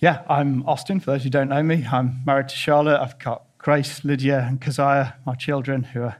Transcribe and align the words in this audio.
Yeah, 0.00 0.22
I'm 0.30 0.66
Austin, 0.66 0.98
for 0.98 1.10
those 1.10 1.24
who 1.24 1.28
don't 1.28 1.50
know 1.50 1.62
me. 1.62 1.86
I'm 1.92 2.22
married 2.24 2.48
to 2.48 2.56
Charlotte. 2.56 2.98
I've 2.98 3.18
got 3.18 3.42
Grace, 3.58 4.02
Lydia, 4.02 4.46
and 4.48 4.58
Keziah, 4.58 5.16
my 5.26 5.34
children, 5.34 5.82
who 5.82 6.00
are 6.04 6.16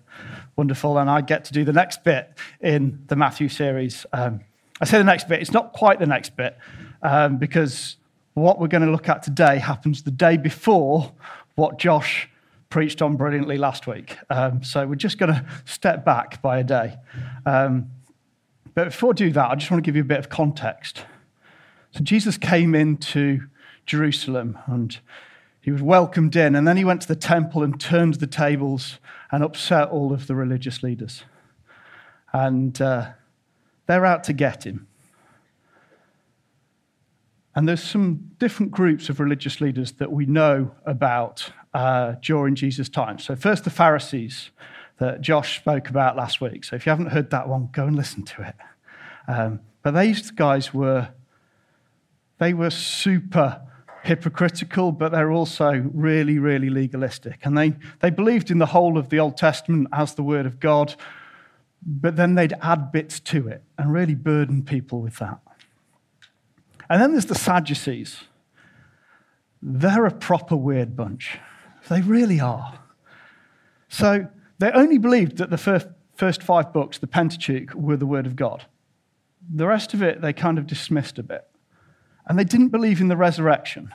wonderful. 0.54 0.98
And 0.98 1.08
I 1.08 1.22
get 1.22 1.46
to 1.46 1.52
do 1.54 1.64
the 1.64 1.72
next 1.72 2.04
bit 2.04 2.30
in 2.60 3.02
the 3.06 3.16
Matthew 3.16 3.48
series. 3.48 4.04
Um, 4.12 4.40
I 4.82 4.84
say 4.84 4.98
the 4.98 5.04
next 5.04 5.28
bit, 5.28 5.40
it's 5.40 5.52
not 5.52 5.72
quite 5.72 5.98
the 5.98 6.06
next 6.06 6.36
bit, 6.36 6.58
um, 7.02 7.38
because 7.38 7.96
what 8.34 8.60
we're 8.60 8.68
going 8.68 8.84
to 8.84 8.90
look 8.90 9.08
at 9.08 9.22
today 9.22 9.56
happens 9.56 10.02
the 10.02 10.10
day 10.10 10.36
before 10.36 11.12
what 11.54 11.78
Josh 11.78 12.28
preached 12.68 13.00
on 13.00 13.16
brilliantly 13.16 13.56
last 13.56 13.86
week. 13.86 14.18
Um, 14.28 14.62
so 14.62 14.86
we're 14.86 14.94
just 14.96 15.16
going 15.16 15.32
to 15.32 15.42
step 15.64 16.04
back 16.04 16.42
by 16.42 16.58
a 16.58 16.64
day. 16.64 16.98
Um, 17.46 17.92
but 18.74 18.84
before 18.88 19.12
I 19.12 19.14
do 19.14 19.32
that, 19.32 19.50
I 19.50 19.54
just 19.54 19.70
want 19.70 19.82
to 19.82 19.88
give 19.88 19.96
you 19.96 20.02
a 20.02 20.04
bit 20.04 20.18
of 20.18 20.28
context. 20.28 21.06
So 21.92 22.00
Jesus 22.04 22.36
came 22.36 22.74
into 22.74 23.46
Jerusalem 23.90 24.58
and 24.66 24.98
he 25.60 25.70
was 25.70 25.82
welcomed 25.82 26.36
in, 26.36 26.54
and 26.54 26.66
then 26.66 26.76
he 26.76 26.84
went 26.84 27.02
to 27.02 27.08
the 27.08 27.16
temple 27.16 27.62
and 27.62 27.78
turned 27.78 28.14
the 28.14 28.26
tables 28.26 28.98
and 29.30 29.44
upset 29.44 29.90
all 29.90 30.12
of 30.12 30.26
the 30.26 30.34
religious 30.34 30.82
leaders. 30.82 31.24
And 32.32 32.80
uh, 32.80 33.10
they're 33.86 34.06
out 34.06 34.24
to 34.24 34.32
get 34.32 34.64
him. 34.64 34.86
And 37.54 37.68
there's 37.68 37.82
some 37.82 38.30
different 38.38 38.70
groups 38.70 39.08
of 39.08 39.20
religious 39.20 39.60
leaders 39.60 39.92
that 39.92 40.12
we 40.12 40.24
know 40.24 40.70
about 40.86 41.52
uh, 41.74 42.14
during 42.22 42.54
Jesus' 42.54 42.88
time. 42.88 43.18
So, 43.18 43.36
first, 43.36 43.64
the 43.64 43.70
Pharisees 43.70 44.50
that 44.98 45.20
Josh 45.20 45.58
spoke 45.58 45.90
about 45.90 46.16
last 46.16 46.40
week. 46.40 46.64
So, 46.64 46.76
if 46.76 46.86
you 46.86 46.90
haven't 46.90 47.08
heard 47.08 47.30
that 47.30 47.48
one, 47.48 47.68
go 47.72 47.86
and 47.86 47.96
listen 47.96 48.22
to 48.24 48.42
it. 48.48 48.54
Um, 49.28 49.60
but 49.82 49.90
these 49.92 50.30
guys 50.30 50.72
were, 50.72 51.08
they 52.38 52.54
were 52.54 52.70
super 52.70 53.60
hypocritical, 54.02 54.92
but 54.92 55.12
they're 55.12 55.30
also 55.30 55.72
really, 55.92 56.38
really 56.38 56.70
legalistic. 56.70 57.40
And 57.44 57.56
they, 57.56 57.74
they 58.00 58.10
believed 58.10 58.50
in 58.50 58.58
the 58.58 58.66
whole 58.66 58.96
of 58.96 59.08
the 59.08 59.18
Old 59.18 59.36
Testament 59.36 59.88
as 59.92 60.14
the 60.14 60.22
Word 60.22 60.46
of 60.46 60.60
God, 60.60 60.94
but 61.84 62.16
then 62.16 62.34
they'd 62.34 62.54
add 62.62 62.92
bits 62.92 63.20
to 63.20 63.48
it 63.48 63.62
and 63.78 63.92
really 63.92 64.14
burden 64.14 64.62
people 64.62 65.00
with 65.00 65.16
that. 65.16 65.38
And 66.88 67.00
then 67.00 67.12
there's 67.12 67.26
the 67.26 67.34
Sadducees. 67.34 68.24
They're 69.62 70.06
a 70.06 70.10
proper 70.10 70.56
weird 70.56 70.96
bunch. 70.96 71.38
They 71.88 72.00
really 72.00 72.40
are. 72.40 72.78
So 73.88 74.28
they 74.58 74.70
only 74.70 74.98
believed 74.98 75.38
that 75.38 75.50
the 75.50 75.58
first, 75.58 75.88
first 76.14 76.42
five 76.42 76.72
books, 76.72 76.98
the 76.98 77.06
Pentateuch, 77.06 77.74
were 77.74 77.96
the 77.96 78.06
Word 78.06 78.26
of 78.26 78.36
God. 78.36 78.64
The 79.52 79.66
rest 79.66 79.94
of 79.94 80.02
it, 80.02 80.20
they 80.20 80.32
kind 80.32 80.58
of 80.58 80.66
dismissed 80.66 81.18
a 81.18 81.22
bit. 81.22 81.49
And 82.30 82.38
they 82.38 82.44
didn't 82.44 82.68
believe 82.68 83.00
in 83.00 83.08
the 83.08 83.16
resurrection. 83.16 83.92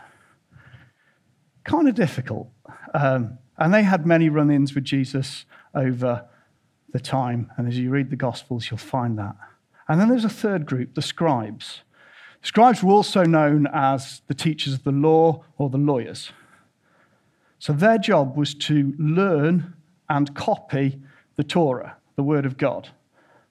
Kind 1.64 1.88
of 1.88 1.96
difficult. 1.96 2.50
Um, 2.94 3.38
and 3.58 3.74
they 3.74 3.84
had 3.84 4.06
many 4.06 4.28
run 4.28 4.52
ins 4.52 4.76
with 4.76 4.84
Jesus 4.84 5.46
over 5.74 6.26
the 6.92 7.00
time. 7.00 7.50
And 7.56 7.66
as 7.66 7.80
you 7.80 7.90
read 7.90 8.10
the 8.10 8.18
Gospels, 8.18 8.70
you'll 8.70 8.78
find 8.78 9.18
that. 9.20 9.38
And 9.88 10.02
then 10.02 10.10
there's 10.10 10.26
a 10.26 10.30
third 10.30 10.66
group, 10.66 10.96
the 10.96 11.02
scribes. 11.02 11.84
Scribes 12.42 12.84
were 12.84 12.92
also 12.92 13.24
known 13.24 13.68
as 13.74 14.22
the 14.28 14.34
teachers 14.34 14.74
of 14.74 14.84
the 14.84 14.92
law 14.92 15.46
or 15.58 15.70
the 15.70 15.78
lawyers. 15.78 16.34
So 17.58 17.72
their 17.72 17.98
job 17.98 18.36
was 18.36 18.54
to 18.56 18.94
learn 19.00 19.76
and 20.10 20.36
copy 20.36 21.00
the 21.38 21.46
Torah, 21.46 21.96
the 22.18 22.24
Word 22.24 22.46
of 22.46 22.58
God. 22.58 22.90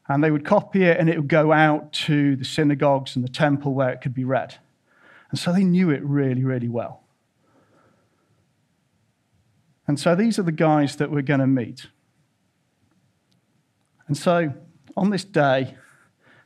And 0.08 0.22
they 0.22 0.30
would 0.30 0.44
copy 0.44 0.82
it 0.82 1.00
and 1.00 1.08
it 1.08 1.16
would 1.16 1.28
go 1.28 1.52
out 1.52 1.90
to 2.05 2.36
the 2.36 2.44
synagogues 2.44 3.16
and 3.16 3.24
the 3.24 3.32
temple 3.32 3.72
where 3.72 3.88
it 3.88 4.02
could 4.02 4.12
be 4.12 4.24
read. 4.24 4.58
And 5.34 5.38
so 5.40 5.52
they 5.52 5.64
knew 5.64 5.90
it 5.90 6.00
really, 6.04 6.44
really 6.44 6.68
well. 6.68 7.02
And 9.88 9.98
so 9.98 10.14
these 10.14 10.38
are 10.38 10.44
the 10.44 10.52
guys 10.52 10.94
that 10.94 11.10
we're 11.10 11.22
going 11.22 11.40
to 11.40 11.48
meet. 11.48 11.88
And 14.06 14.16
so 14.16 14.52
on 14.96 15.11
this 15.11 15.24
day, 15.24 15.77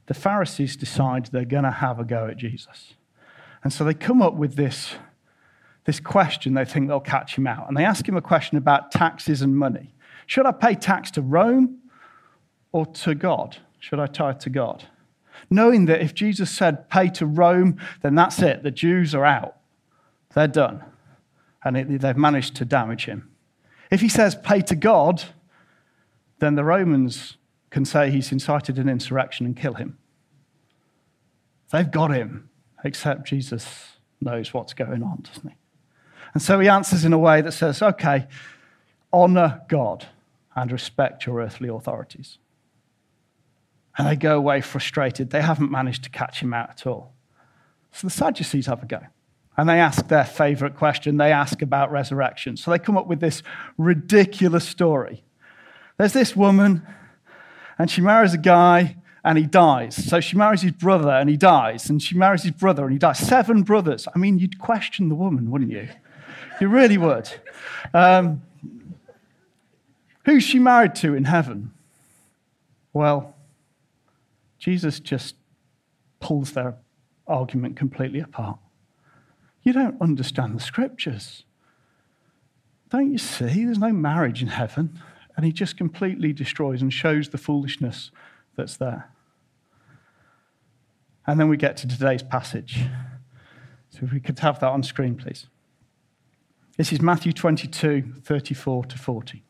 the 0.07 0.15
Pharisees 0.15 0.75
decide 0.75 1.27
they're 1.27 1.45
going 1.45 1.65
to 1.65 1.71
have 1.71 2.01
a 2.01 2.05
go 2.05 2.29
at 2.29 2.39
Jesus. 2.39 2.95
And 3.63 3.75
so 3.75 3.85
they 3.85 3.93
come 3.93 4.23
up 4.23 4.33
with 4.33 4.55
this, 4.55 4.95
this 5.85 6.01
question 6.01 6.55
they 6.55 6.65
think 6.65 6.89
they'll 6.89 6.99
catch 6.99 7.37
him 7.37 7.47
out. 7.47 7.69
And 7.69 7.77
they 7.77 7.85
ask 7.85 8.09
him 8.09 8.17
a 8.17 8.23
question 8.23 8.57
about 8.57 8.91
taxes 8.91 9.43
and 9.43 9.55
money. 9.55 9.95
Should 10.25 10.47
I 10.47 10.53
pay 10.53 10.75
tax 10.75 11.11
to 11.11 11.21
Rome 11.21 11.81
or 12.73 12.87
to 12.87 13.15
God? 13.15 13.59
Should 13.81 14.01
I 14.01 14.07
tithe 14.07 14.39
to 14.39 14.49
God? 14.49 14.87
Knowing 15.51 15.87
that 15.87 16.01
if 16.01 16.15
Jesus 16.15 16.51
said 16.51 16.89
pay 16.89 17.09
to 17.11 17.27
Rome, 17.27 17.79
then 18.03 18.15
that's 18.15 18.41
it. 18.41 18.63
The 18.63 18.71
Jews 18.71 19.15
are 19.15 19.25
out. 19.25 19.57
They're 20.35 20.49
done. 20.49 20.85
And 21.65 21.77
it, 21.77 22.01
they've 22.01 22.17
managed 22.17 22.57
to 22.57 22.65
damage 22.65 23.07
him. 23.07 23.31
If 23.91 24.01
he 24.01 24.09
says 24.09 24.35
pay 24.35 24.61
to 24.63 24.77
God, 24.77 25.25
then 26.39 26.55
the 26.55 26.65
Romans 26.65 27.37
can 27.71 27.85
say 27.85 28.11
he's 28.11 28.33
incited 28.33 28.79
an 28.79 28.89
insurrection 28.89 29.47
and 29.47 29.57
kill 29.57 29.75
him. 29.75 29.99
They've 31.71 31.91
got 31.91 32.15
him, 32.15 32.49
except 32.85 33.27
Jesus 33.27 33.97
knows 34.21 34.55
what's 34.55 34.73
going 34.73 35.03
on, 35.03 35.23
doesn't 35.23 35.51
he? 35.51 35.57
And 36.35 36.43
so 36.43 36.61
he 36.61 36.69
answers 36.69 37.05
in 37.05 37.13
a 37.13 37.19
way 37.19 37.41
that 37.41 37.53
says, 37.53 37.83
okay, 37.83 38.27
honor 39.13 39.63
God 39.69 40.07
and 40.55 40.71
respect 40.73 41.27
your 41.27 41.41
earthly 41.41 41.69
authorities. 41.69 42.39
And 43.99 44.07
they 44.07 44.17
go 44.17 44.39
away 44.39 44.61
frustrated. 44.61 45.31
They 45.31 45.43
haven't 45.43 45.71
managed 45.71 46.05
to 46.05 46.11
catch 46.11 46.41
him 46.41 46.55
out 46.55 46.71
at 46.71 46.87
all. 46.87 47.13
So 47.93 48.07
the 48.07 48.13
Sadducees 48.13 48.67
have 48.67 48.83
a 48.83 48.87
go. 48.87 49.01
And 49.57 49.69
they 49.69 49.81
ask 49.81 50.07
their 50.07 50.25
favorite 50.25 50.77
question. 50.77 51.17
They 51.17 51.33
ask 51.33 51.61
about 51.63 51.91
resurrection. 51.91 52.57
So 52.57 52.71
they 52.71 52.79
come 52.79 52.97
up 52.97 53.09
with 53.09 53.19
this 53.19 53.43
ridiculous 53.77 54.67
story. 54.69 55.25
There's 55.97 56.13
this 56.13 56.37
woman 56.37 56.87
and 57.79 57.91
she 57.91 58.01
marries 58.01 58.35
a 58.35 58.39
guy 58.39 58.97
and 59.25 59.39
he 59.39 59.47
dies. 59.47 59.97
So 59.97 60.21
she 60.21 60.37
marries 60.37 60.63
his 60.63 60.73
brother 60.73 61.11
and 61.11 61.29
he 61.29 61.37
dies, 61.37 61.91
and 61.91 62.03
she 62.03 62.17
marries 62.17 62.43
his 62.43 62.53
brother 62.53 62.85
and 62.85 62.93
he 62.93 62.99
dies. 62.99 63.19
Seven 63.19 63.63
brothers. 63.63 64.09
I 64.15 64.19
mean, 64.19 64.39
you'd 64.39 64.59
question 64.59 65.09
the 65.09 65.15
woman, 65.15 65.51
wouldn't 65.51 65.71
you? 65.71 65.89
You 66.61 66.69
really 66.69 66.99
would. 66.99 67.31
Um, 67.95 68.43
who's 70.25 70.43
she 70.43 70.59
married 70.59 70.95
to 70.97 71.15
in 71.15 71.25
heaven? 71.25 71.73
Well, 72.93 73.35
Jesus 74.59 75.01
just 75.01 75.37
pulls 76.21 76.53
their 76.53 76.77
argument 77.27 77.77
completely 77.77 78.21
apart. 78.21 78.59
You 79.63 79.73
don't 79.73 80.01
understand 80.01 80.57
the 80.57 80.61
scriptures. 80.61 81.45
Don't 82.91 83.13
you 83.13 83.19
see? 83.19 83.65
There's 83.65 83.79
no 83.79 83.93
marriage 83.93 84.43
in 84.43 84.49
heaven 84.49 84.99
and 85.37 85.45
he 85.45 85.53
just 85.53 85.77
completely 85.77 86.33
destroys 86.33 86.83
and 86.83 86.93
shows 86.93 87.29
the 87.29 87.39
foolishness 87.39 88.11
that's 88.57 88.77
there. 88.77 89.11
And 91.27 91.39
then 91.39 91.49
we 91.49 91.57
get 91.57 91.77
to 91.79 91.87
today's 91.87 92.23
passage. 92.23 92.87
So 93.91 94.01
if 94.03 94.13
we 94.13 94.21
could 94.21 94.39
have 94.41 94.59
that 94.61 94.69
on 94.69 94.83
screen, 94.83 95.15
please. 95.15 95.47
This 96.77 96.93
is 96.93 97.01
Matthew 97.01 97.33
22, 97.33 98.15
34 98.23 98.85
to 98.87 98.99
40. 98.99 99.45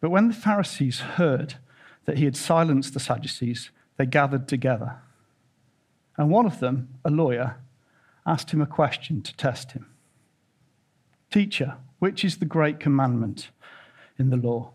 But 0.00 0.10
when 0.10 0.28
the 0.28 0.34
Pharisees 0.34 1.00
heard 1.00 1.56
that 2.04 2.18
he 2.18 2.24
had 2.24 2.36
silenced 2.36 2.94
the 2.94 3.00
Sadducees, 3.00 3.70
they 3.96 4.06
gathered 4.06 4.48
together. 4.48 4.96
And 6.16 6.30
one 6.30 6.46
of 6.46 6.60
them, 6.60 6.88
a 7.04 7.10
lawyer, 7.10 7.56
asked 8.26 8.50
him 8.50 8.60
a 8.60 8.66
question 8.66 9.22
to 9.22 9.36
test 9.36 9.72
him 9.72 9.86
Teacher, 11.30 11.76
which 11.98 12.24
is 12.24 12.38
the 12.38 12.44
great 12.44 12.78
commandment 12.78 13.48
in 14.18 14.30
the 14.30 14.36
law? 14.36 14.72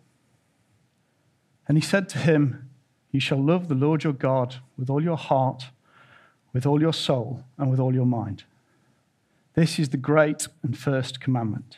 And 1.68 1.78
he 1.78 1.84
said 1.84 2.10
to 2.10 2.18
him, 2.18 2.70
You 3.12 3.20
shall 3.20 3.44
love 3.44 3.68
the 3.68 3.76
Lord 3.76 4.04
your 4.04 4.14
God 4.14 4.56
with 4.78 4.90
all 4.90 5.04
your 5.04 5.18
heart, 5.18 5.66
with 6.54 6.66
all 6.66 6.82
your 6.82 6.94
soul, 6.94 7.44
and 7.58 7.70
with 7.70 7.80
all 7.80 7.94
your 7.94 8.06
mind. 8.06 8.44
This 9.54 9.78
is 9.78 9.90
the 9.90 9.98
great 9.98 10.48
and 10.64 10.78
first 10.78 11.20
commandment. 11.20 11.78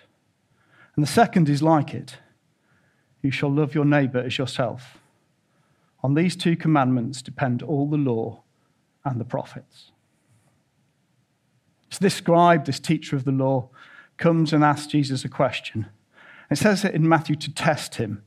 And 0.96 1.04
the 1.06 1.12
second 1.12 1.50
is 1.50 1.64
like 1.64 1.94
it 1.94 2.18
You 3.22 3.32
shall 3.32 3.52
love 3.52 3.76
your 3.76 3.86
neighbor 3.86 4.20
as 4.20 4.38
yourself. 4.38 4.99
On 6.04 6.14
these 6.14 6.36
two 6.36 6.56
commandments 6.56 7.22
depend 7.22 7.62
all 7.62 7.88
the 7.88 7.98
law 7.98 8.44
and 9.04 9.20
the 9.20 9.26
prophets. 9.26 9.92
So, 11.90 11.98
this 12.02 12.16
scribe, 12.16 12.66
this 12.66 12.80
teacher 12.80 13.16
of 13.16 13.26
the 13.26 13.32
law, 13.32 13.70
comes 14.18 14.54
and 14.54 14.64
asks 14.64 14.88
Jesus 14.88 15.26
a 15.26 15.30
question. 15.30 15.88
It 16.52 16.58
says 16.58 16.86
it 16.86 16.94
in 16.94 17.08
Matthew 17.08 17.36
to 17.38 17.54
test 17.54 17.96
him. 17.96 18.24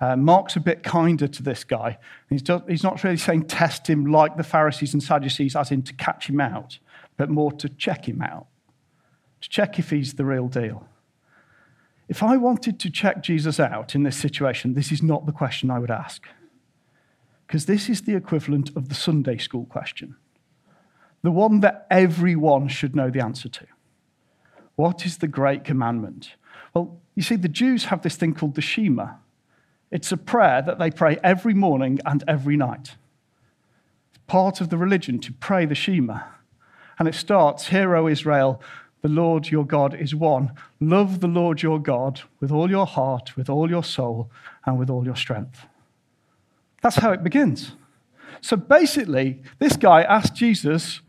Uh, 0.00 0.16
Mark's 0.16 0.56
a 0.56 0.60
bit 0.60 0.82
kinder 0.82 1.26
to 1.26 1.42
this 1.42 1.64
guy. 1.64 1.98
He's, 2.28 2.42
he's 2.68 2.82
not 2.82 3.02
really 3.02 3.16
saying 3.16 3.46
test 3.46 3.88
him 3.88 4.06
like 4.06 4.36
the 4.36 4.42
Pharisees 4.42 4.92
and 4.92 5.02
Sadducees, 5.02 5.56
as 5.56 5.70
in 5.70 5.82
to 5.82 5.94
catch 5.94 6.28
him 6.28 6.40
out, 6.40 6.78
but 7.16 7.30
more 7.30 7.52
to 7.52 7.68
check 7.68 8.06
him 8.06 8.20
out, 8.20 8.46
to 9.40 9.48
check 9.48 9.78
if 9.78 9.90
he's 9.90 10.14
the 10.14 10.24
real 10.24 10.48
deal. 10.48 10.86
If 12.08 12.22
I 12.22 12.36
wanted 12.36 12.78
to 12.80 12.90
check 12.90 13.22
Jesus 13.22 13.58
out 13.58 13.94
in 13.94 14.02
this 14.02 14.16
situation, 14.16 14.74
this 14.74 14.92
is 14.92 15.02
not 15.02 15.24
the 15.24 15.32
question 15.32 15.70
I 15.70 15.78
would 15.78 15.90
ask. 15.90 16.26
Because 17.46 17.66
this 17.66 17.88
is 17.88 18.02
the 18.02 18.16
equivalent 18.16 18.70
of 18.76 18.88
the 18.88 18.94
Sunday 18.94 19.38
school 19.38 19.66
question. 19.66 20.16
the 21.22 21.30
one 21.32 21.58
that 21.60 21.86
everyone 21.90 22.68
should 22.68 22.94
know 22.94 23.10
the 23.10 23.20
answer 23.20 23.48
to. 23.48 23.66
What 24.76 25.04
is 25.04 25.18
the 25.18 25.26
great 25.26 25.64
commandment? 25.64 26.34
Well, 26.72 27.00
you 27.16 27.22
see, 27.22 27.34
the 27.34 27.48
Jews 27.48 27.86
have 27.86 28.02
this 28.02 28.14
thing 28.16 28.34
called 28.34 28.54
the 28.54 28.60
Shema. 28.60 29.14
It's 29.90 30.12
a 30.12 30.16
prayer 30.16 30.62
that 30.62 30.78
they 30.78 30.90
pray 30.90 31.18
every 31.24 31.54
morning 31.54 31.98
and 32.04 32.22
every 32.28 32.56
night. 32.56 32.94
It's 34.10 34.22
part 34.26 34.60
of 34.60 34.68
the 34.68 34.76
religion 34.76 35.18
to 35.20 35.32
pray 35.32 35.64
the 35.66 35.74
Shema. 35.74 36.20
And 36.98 37.08
it 37.08 37.14
starts, 37.14 37.68
Hear, 37.68 37.96
O 37.96 38.06
Israel, 38.06 38.62
the 39.02 39.08
Lord 39.08 39.48
your 39.48 39.64
God 39.64 39.94
is 39.94 40.14
one. 40.14 40.52
Love 40.80 41.20
the 41.20 41.28
Lord 41.28 41.62
your 41.62 41.80
God 41.80 42.22
with 42.40 42.52
all 42.52 42.70
your 42.70 42.86
heart, 42.86 43.36
with 43.36 43.48
all 43.48 43.70
your 43.70 43.84
soul, 43.84 44.30
and 44.64 44.78
with 44.78 44.90
all 44.90 45.04
your 45.04 45.16
strength. 45.16 45.66
That's 46.86 46.98
how 46.98 47.10
it 47.10 47.24
begins. 47.24 47.72
So 48.40 48.56
basically, 48.56 49.42
this 49.58 49.76
guy 49.76 50.02
asked 50.02 50.36
Jesus, 50.36 51.00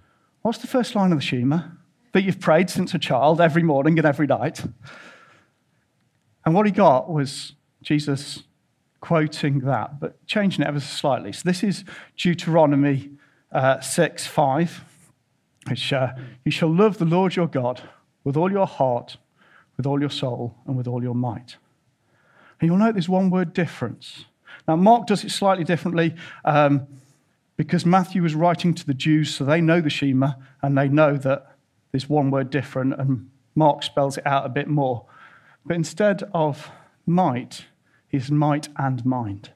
What's 0.42 0.58
the 0.58 0.66
first 0.66 0.96
line 0.96 1.12
of 1.12 1.20
the 1.20 1.24
Shema 1.24 1.66
that 2.14 2.24
you've 2.24 2.40
prayed 2.40 2.72
since 2.72 2.96
a 2.96 2.98
child 2.98 3.40
every 3.40 3.62
morning 3.62 4.00
and 4.00 4.08
every 4.08 4.26
night? 4.26 4.66
And 6.44 6.56
what 6.56 6.66
he 6.66 6.72
got 6.72 7.12
was 7.12 7.54
Jesus 7.84 8.42
quoting 9.02 9.60
that, 9.60 10.00
but 10.00 10.26
changing 10.26 10.64
it 10.64 10.68
ever 10.68 10.80
so 10.80 10.88
slightly. 10.88 11.32
So 11.32 11.44
this 11.46 11.64
is 11.64 11.84
Deuteronomy 12.18 13.12
uh, 13.52 13.80
6 13.80 14.26
5, 14.26 14.84
which 15.70 15.94
uh, 15.94 16.14
you 16.44 16.50
shall 16.50 16.74
love 16.74 16.98
the 16.98 17.06
Lord 17.06 17.36
your 17.36 17.46
God 17.46 17.84
with 18.24 18.36
all 18.36 18.52
your 18.52 18.66
heart, 18.66 19.18
with 19.78 19.86
all 19.86 20.00
your 20.00 20.10
soul, 20.10 20.56
and 20.66 20.76
with 20.76 20.88
all 20.88 21.04
your 21.04 21.14
might. 21.14 21.58
And 22.60 22.68
you'll 22.68 22.80
note 22.80 22.94
there's 22.94 23.08
one 23.08 23.30
word 23.30 23.54
difference. 23.54 24.26
Now, 24.68 24.76
Mark 24.76 25.08
does 25.08 25.24
it 25.24 25.32
slightly 25.32 25.64
differently 25.64 26.16
um, 26.44 26.88
because 27.56 27.86
Matthew 27.86 28.22
was 28.22 28.36
writing 28.36 28.74
to 28.74 28.86
the 28.86 28.94
Jews, 28.94 29.34
so 29.34 29.46
they 29.46 29.62
know 29.62 29.82
the 29.82 29.90
Shema 29.90 30.34
and 30.62 30.78
they 30.78 30.88
know 30.90 31.16
that 31.18 31.56
there's 31.92 32.10
one 32.10 32.30
word 32.32 32.50
different, 32.50 33.00
and 33.00 33.30
Mark 33.56 33.82
spells 33.82 34.18
it 34.18 34.28
out 34.28 34.46
a 34.46 34.50
bit 34.50 34.68
more. 34.68 35.06
But 35.66 35.76
instead 35.76 36.24
of 36.34 36.70
might, 37.06 37.66
is 38.12 38.30
might 38.30 38.70
and 38.78 39.06
mind. 39.06 39.52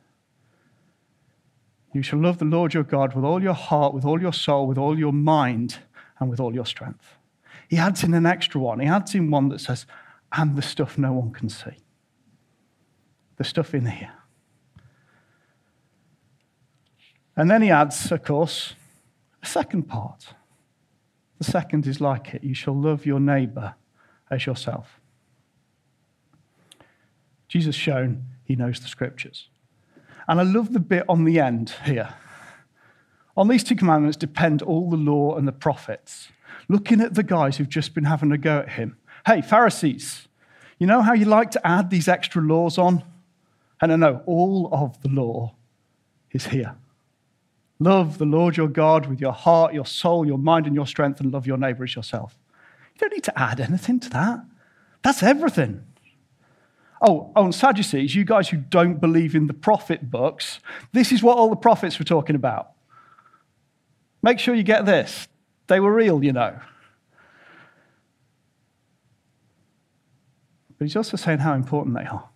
You 1.93 2.01
shall 2.01 2.19
love 2.19 2.37
the 2.37 2.45
Lord 2.45 2.73
your 2.73 2.83
God 2.83 3.13
with 3.13 3.25
all 3.25 3.43
your 3.43 3.53
heart, 3.53 3.93
with 3.93 4.05
all 4.05 4.21
your 4.21 4.33
soul, 4.33 4.65
with 4.65 4.77
all 4.77 4.97
your 4.97 5.11
mind, 5.11 5.79
and 6.19 6.29
with 6.29 6.39
all 6.39 6.53
your 6.53 6.65
strength. 6.65 7.15
He 7.67 7.77
adds 7.77 8.03
in 8.03 8.13
an 8.13 8.25
extra 8.25 8.61
one. 8.61 8.79
He 8.79 8.87
adds 8.87 9.13
in 9.13 9.29
one 9.29 9.49
that 9.49 9.59
says, 9.59 9.85
and 10.31 10.55
the 10.55 10.61
stuff 10.61 10.97
no 10.97 11.11
one 11.13 11.31
can 11.31 11.49
see. 11.49 11.77
The 13.37 13.43
stuff 13.43 13.73
in 13.73 13.85
here. 13.85 14.13
And 17.35 17.49
then 17.49 17.61
he 17.61 17.71
adds, 17.71 18.11
of 18.11 18.23
course, 18.23 18.75
a 19.41 19.45
second 19.45 19.83
part. 19.83 20.33
The 21.37 21.45
second 21.45 21.87
is 21.87 21.99
like 21.99 22.33
it 22.33 22.43
you 22.43 22.53
shall 22.53 22.75
love 22.75 23.05
your 23.05 23.19
neighbor 23.19 23.75
as 24.29 24.45
yourself. 24.45 24.99
Jesus 27.47 27.75
shown 27.75 28.25
he 28.43 28.55
knows 28.55 28.79
the 28.79 28.87
scriptures. 28.87 29.49
And 30.27 30.39
I 30.39 30.43
love 30.43 30.73
the 30.73 30.79
bit 30.79 31.03
on 31.09 31.23
the 31.23 31.39
end 31.39 31.73
here. 31.85 32.13
On 33.35 33.47
these 33.47 33.63
two 33.63 33.75
commandments 33.75 34.17
depend 34.17 34.61
all 34.61 34.89
the 34.89 34.97
law 34.97 35.35
and 35.35 35.47
the 35.47 35.53
prophets. 35.53 36.29
Looking 36.67 37.01
at 37.01 37.15
the 37.15 37.23
guys 37.23 37.57
who've 37.57 37.69
just 37.69 37.93
been 37.93 38.03
having 38.03 38.31
a 38.31 38.37
go 38.37 38.59
at 38.59 38.69
him. 38.69 38.97
Hey, 39.25 39.41
Pharisees, 39.41 40.27
you 40.79 40.87
know 40.87 41.01
how 41.01 41.13
you 41.13 41.25
like 41.25 41.51
to 41.51 41.67
add 41.67 41.89
these 41.89 42.07
extra 42.07 42.41
laws 42.41 42.77
on? 42.77 43.03
And 43.81 43.91
I 43.91 43.95
know 43.95 44.21
all 44.25 44.69
of 44.71 45.01
the 45.01 45.09
law 45.09 45.55
is 46.31 46.47
here. 46.47 46.75
Love 47.81 48.19
the 48.19 48.25
Lord 48.25 48.57
your 48.57 48.67
God 48.67 49.07
with 49.07 49.19
your 49.19 49.33
heart, 49.33 49.73
your 49.73 49.87
soul, 49.87 50.23
your 50.23 50.37
mind, 50.37 50.67
and 50.67 50.75
your 50.75 50.85
strength, 50.85 51.19
and 51.19 51.33
love 51.33 51.47
your 51.47 51.57
neighbor 51.57 51.83
as 51.83 51.95
yourself. 51.95 52.37
You 52.93 52.99
don't 52.99 53.13
need 53.13 53.23
to 53.23 53.39
add 53.39 53.59
anything 53.59 53.99
to 54.01 54.09
that. 54.11 54.45
That's 55.01 55.23
everything. 55.23 55.83
Oh, 57.01 57.31
oh 57.35 57.45
on 57.45 57.51
Sadducees, 57.51 58.13
you 58.13 58.23
guys 58.23 58.49
who 58.49 58.57
don't 58.57 59.01
believe 59.01 59.33
in 59.33 59.47
the 59.47 59.55
prophet 59.55 60.11
books, 60.11 60.59
this 60.93 61.11
is 61.11 61.23
what 61.23 61.39
all 61.39 61.49
the 61.49 61.55
prophets 61.55 61.97
were 61.97 62.05
talking 62.05 62.35
about. 62.35 62.69
Make 64.21 64.37
sure 64.37 64.53
you 64.53 64.61
get 64.61 64.85
this. 64.85 65.27
They 65.65 65.79
were 65.79 65.91
real, 65.91 66.23
you 66.23 66.33
know. 66.33 66.59
But 70.77 70.85
he's 70.85 70.95
also 70.95 71.17
saying 71.17 71.39
how 71.39 71.55
important 71.55 71.95
they 71.95 72.05
are. 72.05 72.29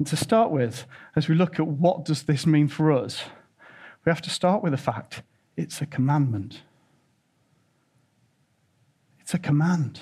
And 0.00 0.06
to 0.06 0.16
start 0.16 0.50
with, 0.50 0.86
as 1.14 1.28
we 1.28 1.34
look 1.34 1.60
at 1.60 1.66
what 1.66 2.06
does 2.06 2.22
this 2.22 2.46
mean 2.46 2.68
for 2.68 2.90
us, 2.90 3.24
we 4.02 4.08
have 4.08 4.22
to 4.22 4.30
start 4.30 4.62
with 4.62 4.72
the 4.72 4.78
fact 4.78 5.22
it's 5.58 5.82
a 5.82 5.86
commandment. 5.86 6.62
It's 9.20 9.34
a 9.34 9.38
command. 9.38 10.00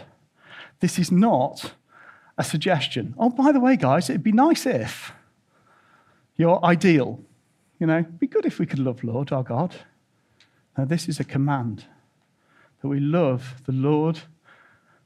This 0.79 1.01
is 1.01 1.11
not 1.11 1.73
a 2.39 2.45
suggestion. 2.45 3.13
Oh, 3.19 3.29
by 3.29 3.51
the 3.51 3.59
way, 3.59 3.75
guys, 3.75 4.09
it'd 4.09 4.23
be 4.23 4.31
nice 4.31 4.67
if 4.67 5.11
your 6.37 6.65
ideal, 6.65 7.21
you 7.81 7.89
know, 7.89 7.99
it'd 7.99 8.21
be 8.21 8.29
good 8.29 8.47
if 8.47 8.61
we 8.61 8.67
could 8.67 8.79
love 8.79 9.03
Lord 9.03 9.33
our 9.33 9.43
God. 9.43 9.75
Now, 10.77 10.85
this 10.85 11.09
is 11.09 11.19
a 11.19 11.25
command 11.25 11.87
that 12.83 12.89
we 12.89 13.01
love 13.01 13.63
the 13.67 13.73
Lord 13.73 14.21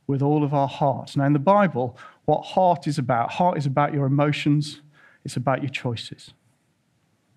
with 0.06 0.22
all 0.22 0.44
of 0.44 0.52
our 0.52 0.68
heart. 0.68 1.16
Now, 1.16 1.24
in 1.24 1.32
the 1.32 1.38
Bible, 1.38 1.96
what 2.24 2.42
heart 2.42 2.86
is 2.86 2.98
about, 2.98 3.32
heart 3.32 3.58
is 3.58 3.66
about 3.66 3.94
your 3.94 4.06
emotions, 4.06 4.80
it's 5.24 5.36
about 5.36 5.62
your 5.62 5.70
choices. 5.70 6.32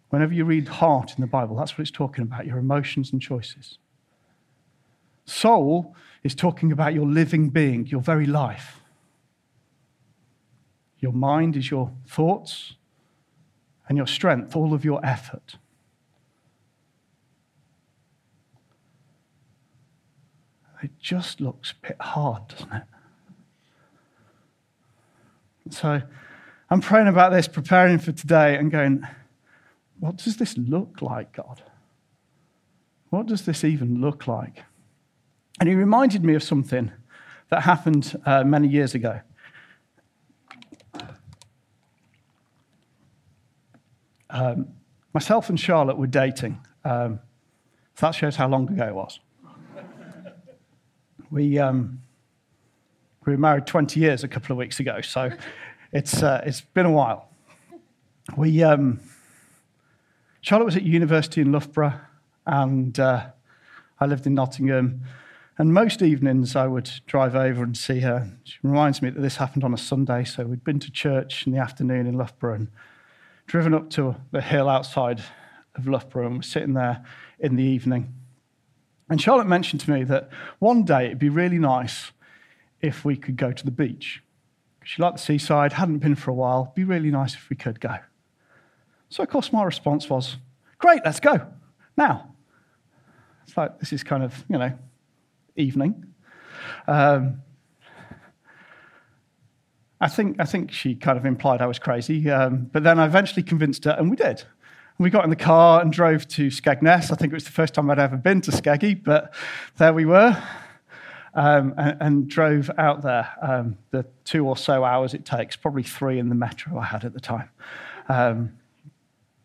Whenever 0.10 0.34
you 0.34 0.46
read 0.46 0.68
heart 0.68 1.14
in 1.16 1.22
the 1.22 1.28
Bible, 1.28 1.56
that's 1.56 1.74
what 1.74 1.82
it's 1.82 1.92
talking 1.92 2.24
about 2.24 2.46
your 2.46 2.58
emotions 2.58 3.12
and 3.12 3.22
choices. 3.22 3.78
Soul 5.26 5.96
is 6.24 6.36
talking 6.36 6.72
about 6.72 6.94
your 6.94 7.06
living 7.06 7.50
being, 7.50 7.88
your 7.88 8.02
very 8.02 8.26
life. 8.26 8.82
Your 11.00 11.14
mind 11.14 11.56
is 11.56 11.70
your 11.70 11.92
thoughts, 12.08 12.76
and 13.88 13.98
your 13.98 14.08
strength, 14.08 14.56
all 14.56 14.74
of 14.74 14.84
your 14.84 15.04
effort. 15.06 15.58
It 20.86 21.00
just 21.00 21.42
looks 21.42 21.72
a 21.72 21.88
bit 21.88 21.98
hard, 22.00 22.48
doesn't 22.48 22.72
it? 22.72 22.84
So 25.72 26.00
I'm 26.70 26.80
praying 26.80 27.08
about 27.08 27.32
this, 27.32 27.48
preparing 27.48 27.98
for 27.98 28.12
today, 28.12 28.56
and 28.56 28.70
going, 28.70 29.04
what 30.00 30.18
does 30.18 30.38
this 30.38 30.56
look 30.60 31.02
like, 31.02 31.34
God? 31.34 31.64
What 33.10 33.26
does 33.26 33.46
this 33.46 33.64
even 33.64 34.00
look 34.00 34.28
like? 34.28 34.62
And 35.60 35.68
he 35.68 35.74
reminded 35.74 36.24
me 36.24 36.36
of 36.36 36.44
something 36.44 36.92
that 37.50 37.64
happened 37.64 38.16
uh, 38.28 38.44
many 38.44 38.68
years 38.68 38.94
ago. 38.94 39.22
Um, 44.30 44.68
myself 45.16 45.50
and 45.50 45.60
Charlotte 45.60 45.98
were 45.98 46.06
dating. 46.06 46.60
Um, 46.84 47.22
so 47.96 48.06
that 48.06 48.12
shows 48.12 48.36
how 48.36 48.48
long 48.48 48.72
ago 48.72 48.86
it 48.86 48.94
was. 48.94 49.20
We, 51.32 51.60
um, 51.60 52.02
we 53.26 53.34
were 53.34 53.38
married 53.38 53.66
20 53.66 54.00
years 54.00 54.24
a 54.24 54.28
couple 54.28 54.54
of 54.54 54.58
weeks 54.58 54.80
ago, 54.80 55.02
so 55.02 55.32
it's, 55.92 56.22
uh, 56.22 56.42
it's 56.46 56.62
been 56.62 56.86
a 56.86 56.92
while. 56.92 57.30
We, 58.36 58.64
um, 58.64 59.00
Charlotte 60.42 60.66
was 60.66 60.76
at 60.76 60.84
university 60.84 61.42
in 61.42 61.52
Loughborough, 61.52 62.00
and 62.46 63.00
uh, 63.00 63.28
I 64.00 64.06
lived 64.06 64.28
in 64.28 64.36
Nottingham. 64.36 65.02
And 65.58 65.74
most 65.74 66.02
evenings 66.02 66.56
I 66.56 66.68
would 66.68 66.90
drive 67.08 67.34
over 67.34 67.64
and 67.64 67.78
see 67.78 68.02
her. 68.02 68.30
She 68.44 68.58
reminds 68.62 69.02
me 69.02 69.10
that 69.10 69.22
this 69.22 69.38
happened 69.38 69.64
on 69.64 69.74
a 69.74 69.78
Sunday, 69.78 70.26
so 70.26 70.44
we'd 70.44 70.66
been 70.66 70.80
to 70.80 70.92
church 70.92 71.48
in 71.48 71.54
the 71.54 71.60
afternoon 71.60 72.08
in 72.08 72.18
Loughborough 72.18 72.56
and 72.56 72.68
driven 73.48 73.74
up 73.74 73.90
to 73.92 74.16
the 74.32 74.42
hill 74.42 74.68
outside 74.68 75.24
of 75.76 75.88
Loughborough 75.88 76.28
and 76.28 76.38
was 76.38 76.48
sitting 76.48 76.74
there 76.74 77.06
in 77.40 77.56
the 77.56 77.64
evening. 77.64 78.14
And 79.10 79.22
Charlotte 79.22 79.48
mentioned 79.48 79.82
to 79.82 79.92
me 79.92 80.04
that 80.06 80.30
one 80.60 80.84
day 80.84 81.06
it'd 81.06 81.20
be 81.20 81.30
really 81.30 81.60
nice 81.60 82.12
if 82.82 83.06
we 83.06 83.16
could 83.16 83.38
go 83.38 83.52
to 83.52 83.66
the 83.66 83.72
beach. 83.72 84.24
She 84.84 85.02
liked 85.02 85.18
the 85.18 85.24
seaside, 85.24 85.74
hadn't 85.74 86.00
been 86.00 86.16
for 86.16 86.32
a 86.32 86.34
while. 86.34 86.64
It'd 86.64 86.76
be 86.76 86.84
really 86.84 87.12
nice 87.12 87.34
if 87.34 87.50
we 87.50 87.56
could 87.56 87.80
go. 87.80 87.98
So, 89.10 89.24
of 89.24 89.30
course, 89.30 89.52
my 89.52 89.64
response 89.64 90.10
was, 90.10 90.38
Great, 90.78 91.02
let's 91.06 91.20
go. 91.20 91.46
Now. 91.98 92.32
It's 93.48 93.56
like, 93.56 93.80
this 93.80 93.94
is 93.94 94.04
kind 94.04 94.24
of, 94.24 94.44
you 94.50 94.58
know, 94.58 94.78
evening. 95.56 96.14
Um, 96.88 97.42
I 100.02 100.08
think, 100.08 100.40
I 100.40 100.46
think 100.46 100.72
she 100.72 100.96
kind 100.96 101.18
of 101.18 101.26
implied 101.26 101.62
I 101.62 101.68
was 101.68 101.80
crazy, 101.80 102.30
um, 102.30 102.70
but 102.72 102.84
then 102.84 103.00
I 103.00 103.06
eventually 103.06 103.44
convinced 103.44 103.86
her, 103.86 103.92
and 103.92 104.10
we 104.10 104.16
did. 104.16 104.44
We 104.98 105.10
got 105.10 105.26
in 105.26 105.30
the 105.30 105.36
car 105.36 105.82
and 105.82 105.92
drove 105.92 106.26
to 106.30 106.48
Skegness. 106.48 107.12
I 107.12 107.16
think 107.16 107.34
it 107.34 107.34
was 107.34 107.44
the 107.44 107.52
first 107.52 107.74
time 107.74 107.90
I'd 107.90 108.00
ever 108.00 108.16
been 108.16 108.40
to 108.42 108.52
Skeggy, 108.52 109.04
but 109.04 109.34
there 109.76 109.94
we 109.94 110.06
were, 110.06 110.42
um, 111.34 111.74
and, 111.76 111.98
and, 112.02 112.28
drove 112.30 112.72
out 112.78 113.02
there 113.02 113.28
um, 113.42 113.78
the 113.92 114.06
two 114.24 114.48
or 114.48 114.56
so 114.56 114.86
hours 114.86 115.14
it 115.14 115.26
takes, 115.26 115.58
probably 115.58 115.84
three 115.84 116.18
in 116.18 116.30
the 116.30 116.36
metro 116.36 116.78
I 116.78 116.86
had 116.86 117.04
at 117.04 117.14
the 117.14 117.20
time. 117.20 117.50
Um, 118.08 118.58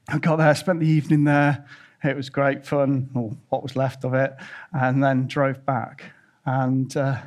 I 0.08 0.18
got 0.18 0.36
there, 0.36 0.54
spent 0.54 0.78
the 0.78 0.86
evening 0.86 1.24
there, 1.24 1.66
It 2.04 2.14
was 2.14 2.30
great 2.30 2.64
fun, 2.64 3.10
or 3.12 3.36
what 3.48 3.64
was 3.64 3.74
left 3.74 4.04
of 4.04 4.14
it, 4.14 4.36
and 4.72 5.02
then 5.02 5.26
drove 5.26 5.66
back. 5.66 6.12
And 6.46 6.96
uh, 6.96 7.22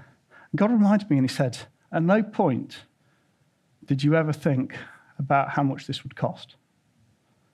God 0.55 0.71
reminded 0.71 1.09
me, 1.09 1.17
and 1.17 1.29
He 1.29 1.35
said, 1.35 1.57
At 1.91 2.03
no 2.03 2.23
point 2.23 2.83
did 3.85 4.01
you 4.01 4.15
ever 4.15 4.31
think 4.31 4.77
about 5.19 5.49
how 5.49 5.63
much 5.63 5.87
this 5.87 6.03
would 6.03 6.15
cost? 6.15 6.55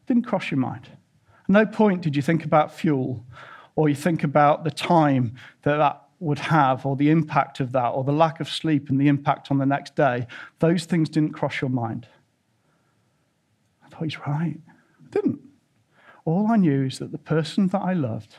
Didn't 0.09 0.23
cross 0.23 0.49
your 0.49 0.59
mind. 0.59 0.89
At 1.43 1.49
no 1.49 1.67
point 1.67 2.01
did 2.01 2.15
you 2.15 2.23
think 2.23 2.43
about 2.43 2.73
fuel, 2.73 3.23
or 3.75 3.89
you 3.89 3.95
think 3.95 4.23
about 4.23 4.63
the 4.63 4.71
time 4.71 5.35
that 5.61 5.77
that 5.77 6.01
would 6.19 6.39
have, 6.39 6.83
or 6.83 6.95
the 6.95 7.11
impact 7.11 7.59
of 7.59 7.73
that, 7.73 7.89
or 7.89 8.03
the 8.03 8.11
lack 8.11 8.39
of 8.39 8.49
sleep 8.49 8.89
and 8.89 8.99
the 8.99 9.07
impact 9.07 9.51
on 9.51 9.59
the 9.59 9.67
next 9.67 9.95
day. 9.95 10.25
Those 10.57 10.85
things 10.85 11.09
didn't 11.09 11.33
cross 11.33 11.61
your 11.61 11.69
mind. 11.69 12.07
I 13.85 13.89
thought 13.89 14.01
he's 14.01 14.17
right. 14.17 14.57
I 14.57 15.09
didn't. 15.11 15.41
All 16.25 16.47
I 16.47 16.55
knew 16.55 16.87
is 16.87 16.97
that 16.97 17.11
the 17.11 17.19
person 17.19 17.67
that 17.67 17.81
I 17.83 17.93
loved 17.93 18.37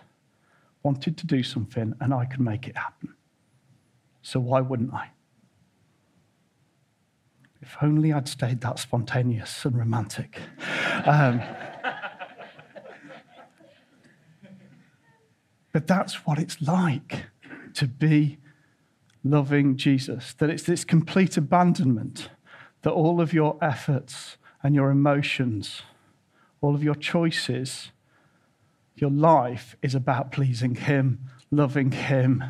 wanted 0.82 1.16
to 1.18 1.26
do 1.28 1.44
something 1.44 1.94
and 2.00 2.12
I 2.12 2.24
could 2.24 2.40
make 2.40 2.66
it 2.66 2.76
happen. 2.76 3.14
So 4.22 4.40
why 4.40 4.60
wouldn't 4.60 4.92
I? 4.92 5.10
If 7.62 7.76
only 7.82 8.12
I'd 8.12 8.28
stayed 8.28 8.60
that 8.62 8.78
spontaneous 8.78 9.64
and 9.64 9.76
romantic. 9.76 10.40
Um, 11.04 11.42
but 15.72 15.86
that's 15.86 16.26
what 16.26 16.38
it's 16.38 16.60
like 16.62 17.26
to 17.74 17.86
be 17.86 18.38
loving 19.22 19.76
Jesus, 19.76 20.32
that 20.34 20.48
it's 20.48 20.62
this 20.62 20.84
complete 20.84 21.36
abandonment, 21.36 22.30
that 22.82 22.90
all 22.92 23.20
of 23.20 23.34
your 23.34 23.58
efforts 23.60 24.38
and 24.62 24.74
your 24.74 24.90
emotions, 24.90 25.82
all 26.60 26.74
of 26.74 26.82
your 26.82 26.94
choices, 26.94 27.90
your 28.94 29.10
life 29.10 29.76
is 29.82 29.94
about 29.94 30.32
pleasing 30.32 30.74
Him, 30.74 31.20
loving 31.50 31.92
Him, 31.92 32.44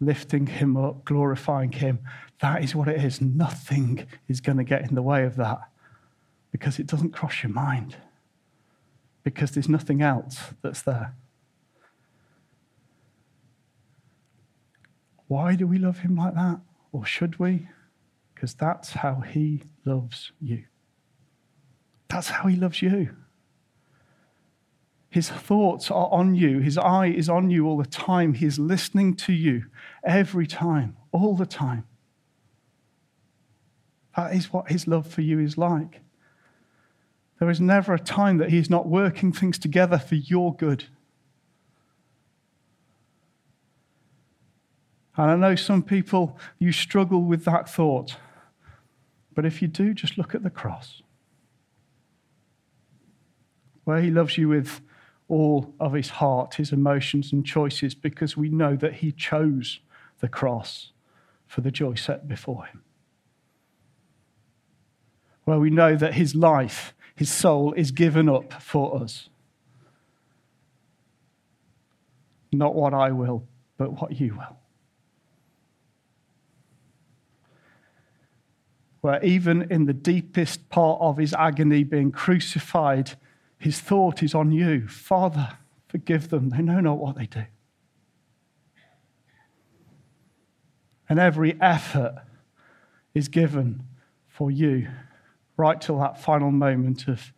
lifting 0.00 0.46
Him 0.46 0.76
up, 0.76 1.04
glorifying 1.04 1.72
Him. 1.72 2.00
That 2.40 2.62
is 2.62 2.74
what 2.74 2.88
it 2.88 3.02
is. 3.04 3.20
Nothing 3.20 4.06
is 4.28 4.40
going 4.40 4.58
to 4.58 4.64
get 4.64 4.88
in 4.88 4.94
the 4.94 5.02
way 5.02 5.24
of 5.24 5.36
that 5.36 5.60
because 6.52 6.78
it 6.78 6.86
doesn't 6.86 7.10
cross 7.10 7.42
your 7.42 7.52
mind, 7.52 7.96
because 9.22 9.50
there's 9.50 9.68
nothing 9.68 10.02
else 10.02 10.54
that's 10.62 10.82
there. 10.82 11.14
Why 15.26 15.54
do 15.56 15.66
we 15.66 15.78
love 15.78 15.98
him 15.98 16.16
like 16.16 16.34
that? 16.34 16.60
Or 16.90 17.04
should 17.04 17.38
we? 17.38 17.68
Because 18.34 18.54
that's 18.54 18.92
how 18.92 19.20
he 19.20 19.64
loves 19.84 20.32
you. 20.40 20.64
That's 22.08 22.30
how 22.30 22.48
he 22.48 22.56
loves 22.56 22.80
you. 22.80 23.14
His 25.10 25.30
thoughts 25.30 25.90
are 25.90 26.08
on 26.10 26.34
you. 26.34 26.58
His 26.60 26.76
eye 26.76 27.06
is 27.06 27.28
on 27.28 27.50
you 27.50 27.66
all 27.66 27.78
the 27.78 27.86
time. 27.86 28.34
He 28.34 28.46
is 28.46 28.58
listening 28.58 29.14
to 29.16 29.32
you 29.32 29.64
every 30.04 30.46
time, 30.46 30.96
all 31.12 31.34
the 31.34 31.46
time. 31.46 31.86
That 34.16 34.34
is 34.34 34.52
what 34.52 34.70
his 34.70 34.86
love 34.86 35.06
for 35.06 35.22
you 35.22 35.38
is 35.38 35.56
like. 35.56 36.02
There 37.38 37.48
is 37.48 37.60
never 37.60 37.94
a 37.94 37.98
time 38.00 38.38
that 38.38 38.50
he 38.50 38.58
is 38.58 38.68
not 38.68 38.88
working 38.88 39.32
things 39.32 39.58
together 39.58 39.98
for 39.98 40.16
your 40.16 40.54
good. 40.54 40.84
And 45.16 45.30
I 45.30 45.36
know 45.36 45.54
some 45.54 45.82
people, 45.82 46.38
you 46.58 46.70
struggle 46.70 47.22
with 47.22 47.44
that 47.44 47.68
thought. 47.68 48.16
But 49.34 49.46
if 49.46 49.62
you 49.62 49.68
do, 49.68 49.94
just 49.94 50.18
look 50.18 50.34
at 50.34 50.42
the 50.42 50.50
cross, 50.50 51.02
where 53.84 54.00
he 54.00 54.10
loves 54.10 54.36
you 54.36 54.48
with 54.48 54.80
all 55.28 55.74
of 55.78 55.92
his 55.92 56.10
heart, 56.10 56.54
his 56.54 56.72
emotions, 56.72 57.32
and 57.32 57.44
choices, 57.44 57.94
because 57.94 58.36
we 58.36 58.48
know 58.48 58.76
that 58.76 58.94
he 58.94 59.12
chose 59.12 59.80
the 60.20 60.28
cross 60.28 60.92
for 61.46 61.60
the 61.60 61.70
joy 61.70 61.94
set 61.94 62.26
before 62.26 62.64
him. 62.66 62.82
Where 65.44 65.58
we 65.58 65.70
know 65.70 65.96
that 65.96 66.14
his 66.14 66.34
life, 66.34 66.94
his 67.14 67.30
soul, 67.30 67.72
is 67.74 67.90
given 67.90 68.28
up 68.28 68.54
for 68.62 69.00
us. 69.00 69.28
Not 72.52 72.74
what 72.74 72.94
I 72.94 73.10
will, 73.12 73.46
but 73.76 74.00
what 74.00 74.18
you 74.20 74.34
will. 74.34 74.58
where 79.00 79.24
even 79.24 79.70
in 79.70 79.86
the 79.86 79.92
deepest 79.92 80.68
part 80.68 81.00
of 81.00 81.16
his 81.16 81.32
agony, 81.34 81.84
being 81.84 82.10
crucified, 82.10 83.12
his 83.58 83.80
thought 83.80 84.22
is 84.22 84.34
on 84.34 84.52
you. 84.52 84.86
Father, 84.88 85.50
forgive 85.88 86.30
them. 86.30 86.50
They 86.50 86.62
know 86.62 86.80
not 86.80 86.98
what 86.98 87.16
they 87.16 87.26
do. 87.26 87.44
And 91.08 91.18
every 91.18 91.60
effort 91.60 92.22
is 93.14 93.28
given 93.28 93.84
for 94.26 94.50
you 94.50 94.88
right 95.56 95.80
till 95.80 95.98
that 95.98 96.22
final 96.22 96.50
moment 96.50 97.08
of 97.08 97.32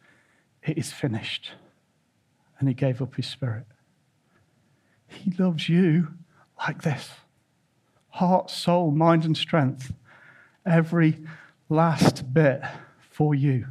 it 0.63 0.77
is 0.77 0.93
finished. 0.93 1.53
And 2.59 2.69
he 2.69 2.75
gave 2.75 3.01
up 3.01 3.15
his 3.15 3.27
spirit. 3.27 3.67
He 5.07 5.33
loves 5.39 5.69
you 5.69 6.09
like 6.59 6.83
this 6.83 7.11
heart, 8.11 8.51
soul, 8.51 8.91
mind, 8.91 9.25
and 9.25 9.37
strength. 9.37 9.93
Every 10.67 11.19
last 11.69 12.35
bit 12.35 12.61
for 12.99 13.35
you. 13.35 13.67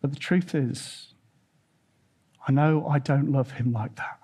But 0.00 0.12
the 0.12 0.18
truth 0.18 0.54
is, 0.54 1.14
I 2.46 2.52
know 2.52 2.86
I 2.86 2.98
don't 2.98 3.30
love 3.30 3.52
him 3.52 3.72
like 3.72 3.96
that. 3.96 4.18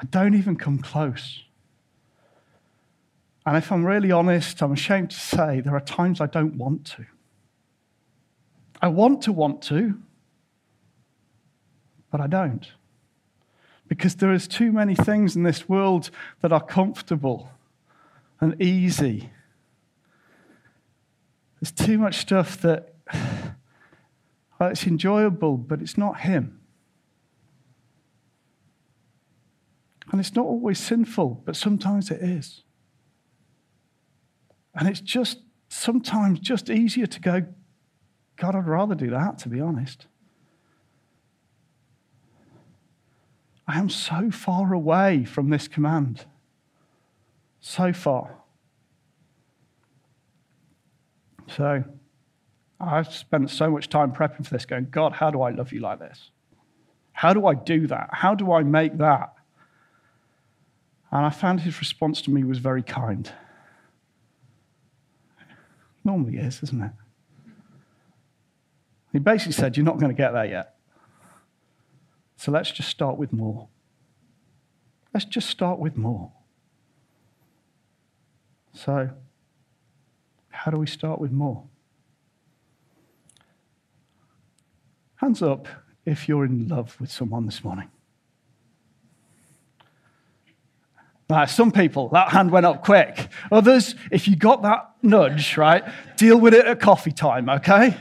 I 0.00 0.04
don't 0.06 0.34
even 0.34 0.56
come 0.56 0.78
close. 0.78 1.44
And 3.44 3.56
if 3.56 3.72
I'm 3.72 3.84
really 3.84 4.12
honest, 4.12 4.62
I'm 4.62 4.72
ashamed 4.72 5.10
to 5.10 5.18
say 5.18 5.60
there 5.60 5.74
are 5.74 5.80
times 5.80 6.20
I 6.20 6.26
don't 6.26 6.56
want 6.56 6.84
to. 6.86 7.06
I 8.80 8.88
want 8.88 9.22
to 9.22 9.32
want 9.32 9.62
to, 9.62 9.98
but 12.10 12.20
I 12.20 12.26
don't 12.26 12.66
because 13.88 14.16
there 14.16 14.32
is 14.32 14.46
too 14.46 14.70
many 14.70 14.94
things 14.94 15.34
in 15.34 15.42
this 15.42 15.68
world 15.68 16.10
that 16.42 16.52
are 16.52 16.62
comfortable 16.62 17.50
and 18.40 18.60
easy. 18.62 19.30
There's 21.60 21.72
too 21.72 21.98
much 21.98 22.18
stuff 22.18 22.60
that 22.60 22.94
well, 24.58 24.70
it's 24.70 24.86
enjoyable, 24.86 25.56
but 25.56 25.80
it's 25.80 25.96
not 25.96 26.20
Him. 26.20 26.60
And 30.10 30.20
it's 30.20 30.34
not 30.34 30.46
always 30.46 30.78
sinful, 30.78 31.42
but 31.44 31.54
sometimes 31.54 32.10
it 32.10 32.22
is. 32.22 32.62
And 34.74 34.88
it's 34.88 35.00
just 35.00 35.40
sometimes 35.68 36.40
just 36.40 36.70
easier 36.70 37.06
to 37.06 37.20
go, 37.20 37.46
God, 38.36 38.54
I'd 38.54 38.66
rather 38.66 38.94
do 38.94 39.10
that, 39.10 39.38
to 39.38 39.48
be 39.48 39.60
honest. 39.60 40.06
I 43.66 43.78
am 43.78 43.90
so 43.90 44.30
far 44.30 44.72
away 44.72 45.24
from 45.24 45.50
this 45.50 45.68
command. 45.68 46.24
So 47.60 47.92
far. 47.92 48.36
So 51.48 51.84
I've 52.80 53.12
spent 53.12 53.50
so 53.50 53.70
much 53.70 53.88
time 53.88 54.12
prepping 54.12 54.46
for 54.46 54.54
this, 54.54 54.64
going, 54.64 54.88
God, 54.90 55.12
how 55.14 55.30
do 55.30 55.42
I 55.42 55.50
love 55.50 55.72
you 55.72 55.80
like 55.80 55.98
this? 55.98 56.30
How 57.12 57.32
do 57.32 57.46
I 57.46 57.54
do 57.54 57.88
that? 57.88 58.10
How 58.12 58.34
do 58.34 58.52
I 58.52 58.62
make 58.62 58.98
that? 58.98 59.34
And 61.10 61.26
I 61.26 61.30
found 61.30 61.60
his 61.60 61.78
response 61.80 62.22
to 62.22 62.30
me 62.30 62.44
was 62.44 62.58
very 62.58 62.82
kind. 62.82 63.32
Normally 66.04 66.36
is, 66.36 66.62
isn't 66.62 66.82
it? 66.82 66.92
He 69.12 69.18
basically 69.18 69.52
said, 69.52 69.76
You're 69.76 69.86
not 69.86 69.98
going 69.98 70.14
to 70.14 70.16
get 70.16 70.32
there 70.32 70.44
yet. 70.44 70.76
So 72.36 72.52
let's 72.52 72.70
just 72.70 72.88
start 72.88 73.16
with 73.16 73.32
more. 73.32 73.68
Let's 75.12 75.26
just 75.26 75.48
start 75.50 75.78
with 75.78 75.96
more. 75.96 76.30
So, 78.74 79.10
how 80.50 80.70
do 80.70 80.76
we 80.76 80.86
start 80.86 81.20
with 81.20 81.32
more? 81.32 81.64
Hands 85.18 85.40
up 85.42 85.68
if 86.04 86.28
you're 86.28 86.44
in 86.44 86.68
love 86.68 86.98
with 87.00 87.10
someone 87.10 87.46
this 87.46 87.62
morning. 87.62 87.90
Now, 91.30 91.44
some 91.44 91.70
people, 91.70 92.08
that 92.10 92.30
hand 92.30 92.50
went 92.50 92.64
up 92.64 92.82
quick. 92.82 93.28
Others, 93.52 93.94
if 94.10 94.26
you 94.26 94.34
got 94.34 94.62
that 94.62 94.94
nudge, 95.02 95.58
right, 95.58 95.84
deal 96.16 96.40
with 96.40 96.54
it 96.54 96.66
at 96.66 96.80
coffee 96.80 97.12
time, 97.12 97.50
okay? 97.50 97.96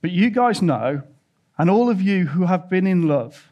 But 0.00 0.12
you 0.12 0.30
guys 0.30 0.62
know 0.62 1.02
and 1.60 1.68
all 1.68 1.90
of 1.90 2.00
you 2.00 2.28
who 2.28 2.46
have 2.46 2.70
been 2.70 2.86
in 2.86 3.06
love 3.06 3.50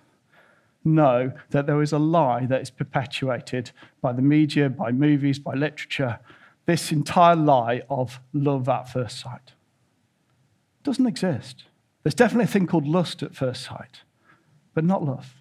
know 0.82 1.32
that 1.50 1.66
there 1.66 1.82
is 1.82 1.92
a 1.92 1.98
lie 1.98 2.46
that 2.46 2.62
is 2.62 2.70
perpetuated 2.70 3.70
by 4.00 4.14
the 4.14 4.22
media, 4.22 4.70
by 4.70 4.92
movies, 4.92 5.38
by 5.38 5.52
literature, 5.52 6.18
this 6.64 6.90
entire 6.90 7.36
lie 7.36 7.82
of 7.90 8.18
love 8.32 8.66
at 8.66 8.88
first 8.88 9.20
sight. 9.20 9.52
Doesn't 10.88 11.06
exist. 11.06 11.64
There's 12.02 12.14
definitely 12.14 12.44
a 12.44 12.46
thing 12.46 12.66
called 12.66 12.86
lust 12.86 13.22
at 13.22 13.34
first 13.34 13.62
sight, 13.62 14.04
but 14.72 14.84
not 14.84 15.04
love. 15.04 15.34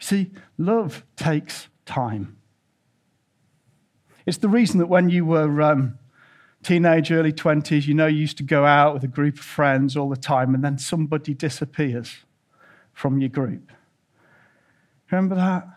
See, 0.00 0.32
love 0.58 1.04
takes 1.14 1.68
time. 1.86 2.36
It's 4.26 4.38
the 4.38 4.48
reason 4.48 4.80
that 4.80 4.88
when 4.88 5.08
you 5.08 5.24
were 5.24 5.62
um, 5.62 6.00
teenage, 6.64 7.12
early 7.12 7.32
20s, 7.32 7.86
you 7.86 7.94
know, 7.94 8.08
you 8.08 8.18
used 8.18 8.38
to 8.38 8.42
go 8.42 8.64
out 8.64 8.92
with 8.92 9.04
a 9.04 9.06
group 9.06 9.34
of 9.38 9.44
friends 9.44 9.96
all 9.96 10.08
the 10.08 10.16
time, 10.16 10.52
and 10.52 10.64
then 10.64 10.78
somebody 10.78 11.32
disappears 11.32 12.24
from 12.92 13.20
your 13.20 13.30
group. 13.30 13.70
Remember 15.12 15.36
that? 15.36 15.68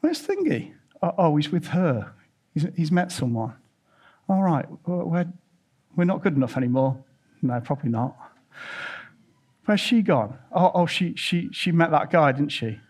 Where's 0.00 0.26
Thingy? 0.26 0.72
Oh, 1.00 1.14
oh 1.16 1.36
he's 1.36 1.52
with 1.52 1.68
her. 1.68 2.12
He's, 2.54 2.66
he's 2.74 2.90
met 2.90 3.12
someone. 3.12 3.54
All 4.28 4.42
right, 4.42 4.66
we're, 4.84 5.28
we're 5.94 6.04
not 6.04 6.24
good 6.24 6.34
enough 6.34 6.56
anymore. 6.56 7.04
No, 7.46 7.60
probably 7.60 7.90
not. 7.90 8.16
Where's 9.66 9.80
she 9.80 10.02
gone? 10.02 10.38
Oh, 10.52 10.70
oh 10.74 10.86
she, 10.86 11.14
she, 11.16 11.48
she 11.52 11.72
met 11.72 11.90
that 11.90 12.10
guy, 12.10 12.32
didn't 12.32 12.50
she? 12.50 12.80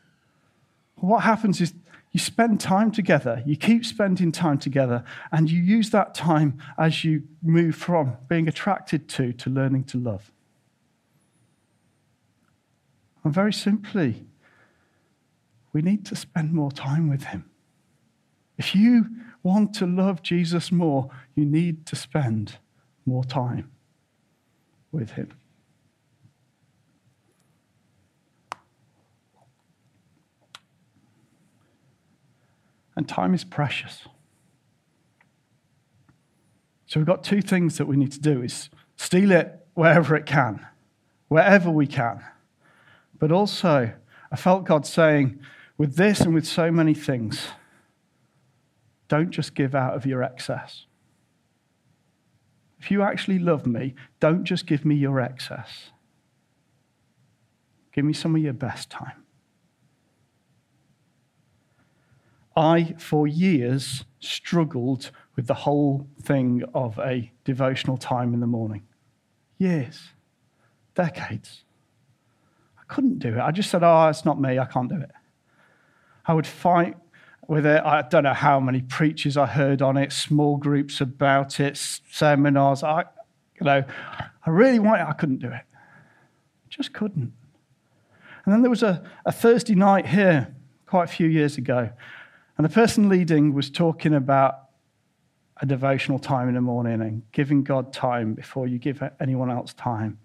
What 0.96 1.20
happens 1.20 1.60
is 1.60 1.74
you 2.12 2.20
spend 2.20 2.60
time 2.60 2.90
together, 2.90 3.42
you 3.44 3.56
keep 3.56 3.84
spending 3.84 4.32
time 4.32 4.58
together, 4.58 5.04
and 5.32 5.50
you 5.50 5.60
use 5.60 5.90
that 5.90 6.14
time 6.14 6.58
as 6.78 7.04
you 7.04 7.24
move 7.42 7.76
from 7.76 8.16
being 8.28 8.48
attracted 8.48 9.08
to 9.10 9.32
to 9.34 9.50
learning 9.50 9.84
to 9.84 9.98
love. 9.98 10.32
And 13.22 13.34
very 13.34 13.52
simply, 13.52 14.24
we 15.72 15.82
need 15.82 16.06
to 16.06 16.16
spend 16.16 16.52
more 16.52 16.72
time 16.72 17.10
with 17.10 17.24
Him. 17.24 17.50
If 18.56 18.74
you 18.74 19.10
want 19.42 19.74
to 19.74 19.86
love 19.86 20.22
Jesus 20.22 20.72
more, 20.72 21.10
you 21.34 21.44
need 21.44 21.84
to 21.86 21.96
spend 21.96 22.58
more 23.04 23.24
time 23.24 23.70
with 24.96 25.12
Him. 25.12 25.28
And 32.96 33.06
time 33.06 33.34
is 33.34 33.44
precious. 33.44 34.08
So 36.86 36.98
we've 36.98 37.06
got 37.06 37.22
two 37.22 37.42
things 37.42 37.76
that 37.76 37.86
we 37.86 37.96
need 37.96 38.12
to 38.12 38.20
do 38.20 38.42
is 38.42 38.70
steal 38.96 39.32
it 39.32 39.66
wherever 39.74 40.16
it 40.16 40.24
can, 40.24 40.66
wherever 41.28 41.70
we 41.70 41.86
can. 41.86 42.24
But 43.18 43.30
also, 43.30 43.92
I 44.32 44.36
felt 44.36 44.64
God 44.64 44.86
saying, 44.86 45.38
with 45.76 45.96
this 45.96 46.20
and 46.20 46.32
with 46.32 46.46
so 46.46 46.70
many 46.70 46.94
things, 46.94 47.48
don't 49.08 49.30
just 49.30 49.54
give 49.54 49.74
out 49.74 49.94
of 49.94 50.06
your 50.06 50.22
excess. 50.22 50.86
If 52.86 52.92
you 52.92 53.02
actually 53.02 53.40
love 53.40 53.66
me, 53.66 53.96
don't 54.20 54.44
just 54.44 54.64
give 54.64 54.84
me 54.84 54.94
your 54.94 55.18
excess. 55.18 55.90
Give 57.90 58.04
me 58.04 58.12
some 58.12 58.36
of 58.36 58.40
your 58.40 58.52
best 58.52 58.90
time. 58.90 59.24
I, 62.56 62.94
for 62.96 63.26
years, 63.26 64.04
struggled 64.20 65.10
with 65.34 65.48
the 65.48 65.54
whole 65.54 66.06
thing 66.22 66.62
of 66.74 66.96
a 67.00 67.32
devotional 67.42 67.96
time 67.96 68.32
in 68.32 68.38
the 68.38 68.46
morning. 68.46 68.84
Years, 69.58 70.10
decades. 70.94 71.64
I 72.78 72.82
couldn't 72.86 73.18
do 73.18 73.30
it. 73.30 73.40
I 73.40 73.50
just 73.50 73.68
said, 73.68 73.82
oh, 73.82 74.06
it's 74.06 74.24
not 74.24 74.40
me. 74.40 74.60
I 74.60 74.64
can't 74.64 74.88
do 74.88 75.00
it. 75.00 75.10
I 76.24 76.34
would 76.34 76.46
fight 76.46 76.94
with 77.48 77.66
it. 77.66 77.82
I 77.84 78.02
don't 78.02 78.24
know 78.24 78.34
how 78.34 78.60
many 78.60 78.82
preachers 78.82 79.36
I 79.36 79.46
heard 79.46 79.82
on 79.82 79.96
it, 79.96 80.12
small 80.12 80.56
groups 80.56 81.00
about 81.00 81.60
it, 81.60 81.76
seminars. 81.76 82.82
I, 82.82 83.04
you 83.60 83.64
know, 83.64 83.84
I 84.18 84.50
really 84.50 84.78
wanted. 84.78 85.08
I 85.08 85.12
couldn't 85.12 85.38
do 85.38 85.48
it. 85.48 85.62
Just 86.68 86.92
couldn't. 86.92 87.32
And 88.44 88.54
then 88.54 88.62
there 88.62 88.70
was 88.70 88.82
a, 88.82 89.04
a 89.24 89.32
Thursday 89.32 89.74
night 89.74 90.06
here 90.06 90.54
quite 90.86 91.04
a 91.04 91.12
few 91.12 91.26
years 91.26 91.58
ago 91.58 91.90
and 92.56 92.64
the 92.64 92.72
person 92.72 93.08
leading 93.08 93.52
was 93.52 93.70
talking 93.70 94.14
about 94.14 94.60
a 95.60 95.66
devotional 95.66 96.18
time 96.18 96.48
in 96.48 96.54
the 96.54 96.60
morning 96.60 97.00
and 97.00 97.22
giving 97.32 97.62
God 97.62 97.92
time 97.92 98.34
before 98.34 98.66
you 98.66 98.78
give 98.78 99.02
anyone 99.20 99.50
else 99.50 99.74
time. 99.74 100.18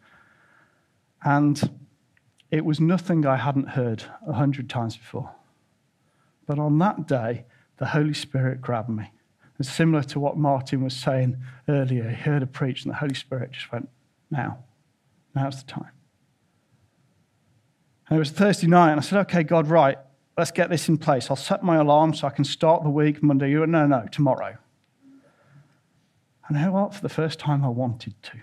And 1.23 1.61
it 2.49 2.63
was 2.65 2.79
nothing 2.79 3.25
I 3.25 3.37
hadn't 3.37 3.69
heard 3.69 4.03
a 4.27 4.33
hundred 4.33 4.69
times 4.69 4.95
before. 4.97 5.29
But 6.45 6.59
on 6.59 6.77
that 6.79 7.07
day, 7.07 7.45
the 7.77 7.87
Holy 7.87 8.13
Spirit 8.13 8.61
grabbed 8.61 8.89
me. 8.89 9.11
And 9.57 9.65
similar 9.65 10.03
to 10.03 10.19
what 10.19 10.37
Martin 10.37 10.83
was 10.83 10.95
saying 10.95 11.37
earlier. 11.67 12.09
He 12.09 12.15
heard 12.15 12.41
a 12.41 12.47
preach, 12.47 12.83
and 12.83 12.91
the 12.91 12.97
Holy 12.97 13.13
Spirit 13.13 13.51
just 13.51 13.71
went, 13.71 13.89
Now, 14.29 14.59
now's 15.35 15.63
the 15.63 15.71
time. 15.71 15.91
And 18.09 18.17
it 18.17 18.19
was 18.19 18.31
Thursday 18.31 18.67
night, 18.67 18.91
and 18.91 18.99
I 18.99 19.03
said, 19.03 19.19
Okay, 19.19 19.43
God, 19.43 19.67
right, 19.67 19.97
let's 20.37 20.51
get 20.51 20.69
this 20.69 20.89
in 20.89 20.97
place. 20.97 21.29
I'll 21.29 21.35
set 21.35 21.63
my 21.63 21.77
alarm 21.77 22.13
so 22.15 22.27
I 22.27 22.31
can 22.31 22.43
start 22.43 22.83
the 22.83 22.89
week 22.89 23.21
Monday. 23.21 23.51
You 23.51 23.65
No, 23.67 23.85
no, 23.85 24.07
tomorrow. 24.11 24.57
And 26.47 26.57
you 26.57 26.65
know 26.65 26.71
what? 26.71 26.95
For 26.95 27.01
the 27.01 27.09
first 27.09 27.39
time, 27.39 27.63
I 27.63 27.69
wanted 27.69 28.15
to. 28.23 28.39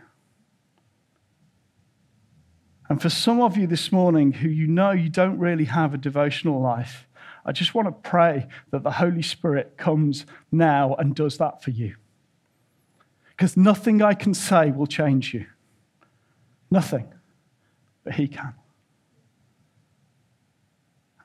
And 2.88 3.02
for 3.02 3.10
some 3.10 3.40
of 3.40 3.56
you 3.56 3.66
this 3.66 3.90
morning 3.90 4.34
who 4.34 4.48
you 4.48 4.68
know 4.68 4.92
you 4.92 5.08
don't 5.08 5.38
really 5.38 5.64
have 5.64 5.92
a 5.92 5.98
devotional 5.98 6.60
life, 6.60 7.07
I 7.44 7.52
just 7.52 7.74
want 7.74 7.88
to 7.88 8.08
pray 8.08 8.46
that 8.70 8.82
the 8.82 8.90
Holy 8.90 9.22
Spirit 9.22 9.76
comes 9.76 10.26
now 10.52 10.94
and 10.94 11.14
does 11.14 11.38
that 11.38 11.62
for 11.62 11.70
you. 11.70 11.96
Because 13.30 13.56
nothing 13.56 14.02
I 14.02 14.14
can 14.14 14.34
say 14.34 14.70
will 14.70 14.86
change 14.86 15.32
you. 15.32 15.46
Nothing. 16.70 17.12
But 18.04 18.14
He 18.14 18.28
can. 18.28 18.54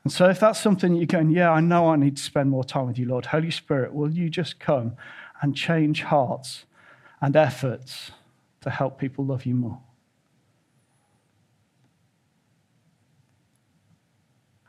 And 0.04 0.12
so, 0.12 0.30
if 0.30 0.40
that's 0.40 0.60
something 0.60 0.96
you're 0.96 1.06
going, 1.06 1.30
yeah, 1.30 1.52
I 1.52 1.62
know 1.62 1.90
I 1.90 1.96
need 1.96 2.18
to 2.18 2.24
spend 2.24 2.50
more 2.50 2.64
time 2.64 2.88
with 2.88 3.00
you, 3.00 3.08
Lord, 3.08 3.28
Holy 3.28 3.52
Spirit, 3.52 3.94
will 3.94 4.12
you 4.12 4.30
just 4.30 4.60
come 4.60 4.98
and 5.42 5.56
change 5.56 6.04
hearts 6.04 6.66
and 7.22 7.36
efforts 7.36 8.12
to 8.62 8.70
help 8.70 9.00
people 9.00 9.26
love 9.26 9.46
you 9.46 9.56
more? 9.56 9.80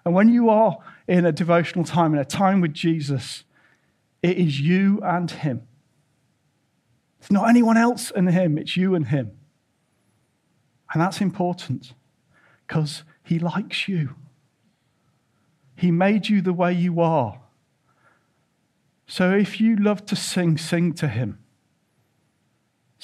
And 0.05 0.15
when 0.15 0.29
you 0.29 0.51
are 0.51 0.79
in 1.09 1.25
a 1.25 1.33
devotional 1.33 1.85
time, 1.85 2.13
in 2.15 2.21
a 2.21 2.25
time 2.25 2.61
with 2.61 2.75
Jesus, 2.75 3.45
it 4.23 4.37
is 4.37 4.61
you 4.61 5.01
and 5.03 5.31
Him. 5.31 5.67
It's 7.21 7.31
not 7.31 7.49
anyone 7.49 7.77
else 7.77 8.11
and 8.11 8.31
Him, 8.31 8.59
it's 8.59 8.77
you 8.77 8.95
and 8.95 9.07
Him. 9.07 9.33
And 10.93 11.01
that's 11.01 11.21
important 11.21 11.95
because 12.67 13.03
He 13.23 13.39
likes 13.39 13.89
you. 13.89 14.15
He 15.77 15.91
made 15.91 16.29
you 16.29 16.41
the 16.41 16.53
way 16.53 16.73
you 16.73 17.01
are. 17.01 17.41
So 19.07 19.33
if 19.33 19.61
you 19.61 19.77
love 19.77 20.07
to 20.07 20.17
sing, 20.17 20.57
sing 20.59 20.93
to 20.95 21.09
Him. 21.09 21.39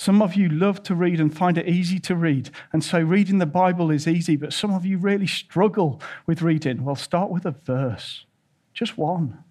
Some 0.00 0.22
of 0.22 0.34
you 0.34 0.48
love 0.48 0.82
to 0.84 0.94
read 0.94 1.20
and 1.20 1.36
find 1.36 1.58
it 1.58 1.68
easy 1.68 1.98
to 1.98 2.16
read. 2.16 2.48
And 2.72 2.82
so 2.82 3.00
reading 3.00 3.36
the 3.36 3.44
Bible 3.44 3.90
is 3.90 4.08
easy, 4.08 4.34
but 4.34 4.54
some 4.54 4.72
of 4.72 4.86
you 4.86 4.96
really 4.96 5.26
struggle 5.26 6.00
with 6.26 6.40
reading. 6.40 6.84
Well, 6.84 6.96
start 6.96 7.30
with 7.30 7.44
a 7.44 7.50
verse, 7.50 8.24
just 8.72 8.96
one. 8.96 9.44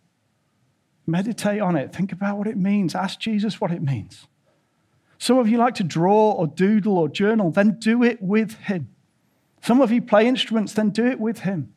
Meditate 1.05 1.61
on 1.61 1.75
it. 1.75 1.93
Think 1.93 2.11
about 2.11 2.39
what 2.39 2.47
it 2.47 2.57
means. 2.57 2.95
Ask 2.95 3.19
Jesus 3.19 3.61
what 3.61 3.69
it 3.69 3.83
means. 3.83 4.25
Some 5.19 5.37
of 5.37 5.47
you 5.47 5.59
like 5.59 5.75
to 5.75 5.83
draw 5.83 6.31
or 6.31 6.47
doodle 6.47 6.97
or 6.97 7.09
journal, 7.09 7.51
then 7.51 7.77
do 7.77 8.01
it 8.01 8.19
with 8.19 8.55
Him. 8.55 8.89
Some 9.61 9.81
of 9.81 9.91
you 9.91 10.01
play 10.01 10.25
instruments, 10.25 10.73
then 10.73 10.89
do 10.89 11.05
it 11.05 11.19
with 11.19 11.41
Him. 11.41 11.75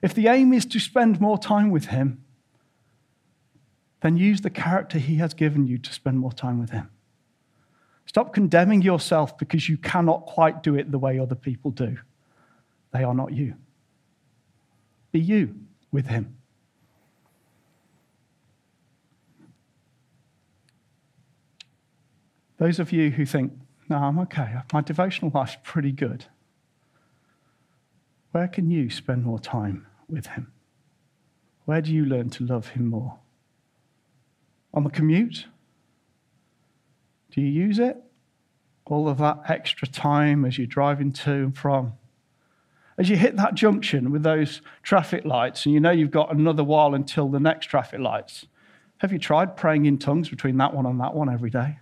If 0.00 0.14
the 0.14 0.28
aim 0.28 0.54
is 0.54 0.64
to 0.64 0.80
spend 0.80 1.20
more 1.20 1.36
time 1.36 1.70
with 1.70 1.88
Him, 1.88 2.24
then 4.00 4.16
use 4.16 4.40
the 4.40 4.48
character 4.48 4.98
He 4.98 5.16
has 5.16 5.34
given 5.34 5.66
you 5.66 5.76
to 5.76 5.92
spend 5.92 6.18
more 6.18 6.32
time 6.32 6.58
with 6.58 6.70
Him. 6.70 6.88
Stop 8.06 8.32
condemning 8.32 8.82
yourself 8.82 9.36
because 9.38 9.68
you 9.68 9.76
cannot 9.78 10.26
quite 10.26 10.62
do 10.62 10.74
it 10.74 10.90
the 10.90 10.98
way 10.98 11.18
other 11.18 11.34
people 11.34 11.70
do. 11.70 11.96
They 12.92 13.02
are 13.02 13.14
not 13.14 13.32
you. 13.32 13.54
Be 15.10 15.20
you 15.20 15.54
with 15.90 16.06
Him. 16.06 16.36
Those 22.58 22.78
of 22.78 22.92
you 22.92 23.10
who 23.10 23.26
think, 23.26 23.52
no, 23.88 23.96
I'm 23.96 24.18
okay, 24.20 24.54
my 24.72 24.80
devotional 24.80 25.30
life's 25.34 25.56
pretty 25.62 25.92
good, 25.92 26.26
where 28.30 28.48
can 28.48 28.70
you 28.70 28.90
spend 28.90 29.24
more 29.24 29.38
time 29.38 29.86
with 30.08 30.26
Him? 30.28 30.52
Where 31.64 31.80
do 31.80 31.92
you 31.92 32.04
learn 32.04 32.30
to 32.30 32.44
love 32.44 32.68
Him 32.68 32.86
more? 32.86 33.18
On 34.72 34.84
the 34.84 34.90
commute? 34.90 35.46
Do 37.34 37.40
you 37.40 37.48
use 37.48 37.80
it? 37.80 37.96
All 38.86 39.08
of 39.08 39.18
that 39.18 39.40
extra 39.48 39.88
time 39.88 40.44
as 40.44 40.56
you're 40.56 40.68
driving 40.68 41.10
to 41.12 41.32
and 41.32 41.56
from? 41.56 41.94
As 42.96 43.08
you 43.08 43.16
hit 43.16 43.36
that 43.36 43.54
junction 43.54 44.12
with 44.12 44.22
those 44.22 44.62
traffic 44.84 45.24
lights, 45.24 45.66
and 45.66 45.74
you 45.74 45.80
know 45.80 45.90
you've 45.90 46.12
got 46.12 46.32
another 46.32 46.62
while 46.62 46.94
until 46.94 47.28
the 47.28 47.40
next 47.40 47.66
traffic 47.66 47.98
lights, 47.98 48.46
Have 48.98 49.12
you 49.12 49.18
tried 49.18 49.56
praying 49.56 49.86
in 49.86 49.98
tongues 49.98 50.28
between 50.28 50.56
that 50.58 50.72
one 50.72 50.86
and 50.86 51.00
that 51.00 51.12
one 51.12 51.28
every 51.28 51.50
day? 51.50 51.78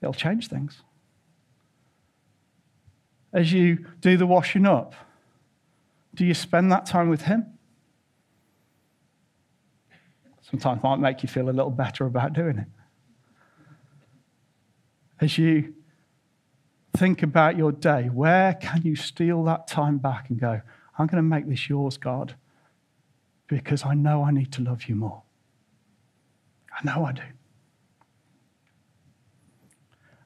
It'll 0.00 0.14
change 0.14 0.48
things. 0.48 0.80
As 3.32 3.52
you 3.52 3.86
do 4.00 4.16
the 4.16 4.26
washing 4.26 4.64
up, 4.64 4.94
do 6.14 6.24
you 6.24 6.32
spend 6.32 6.72
that 6.72 6.86
time 6.86 7.10
with 7.10 7.22
Him? 7.22 7.46
Sometimes 10.40 10.82
might 10.82 10.98
make 10.98 11.22
you 11.22 11.28
feel 11.28 11.48
a 11.48 11.52
little 11.52 11.70
better 11.70 12.06
about 12.06 12.32
doing 12.32 12.58
it. 12.58 12.66
As 15.20 15.36
you 15.36 15.74
think 16.96 17.22
about 17.22 17.56
your 17.56 17.72
day, 17.72 18.04
where 18.04 18.54
can 18.54 18.82
you 18.82 18.96
steal 18.96 19.44
that 19.44 19.68
time 19.68 19.98
back 19.98 20.30
and 20.30 20.40
go, 20.40 20.62
I'm 20.98 21.06
going 21.06 21.16
to 21.16 21.22
make 21.22 21.48
this 21.48 21.68
yours, 21.68 21.98
God, 21.98 22.34
because 23.46 23.84
I 23.84 23.94
know 23.94 24.22
I 24.22 24.30
need 24.30 24.52
to 24.52 24.62
love 24.62 24.84
you 24.84 24.96
more. 24.96 25.22
I 26.72 26.84
know 26.84 27.04
I 27.04 27.12
do. 27.12 27.22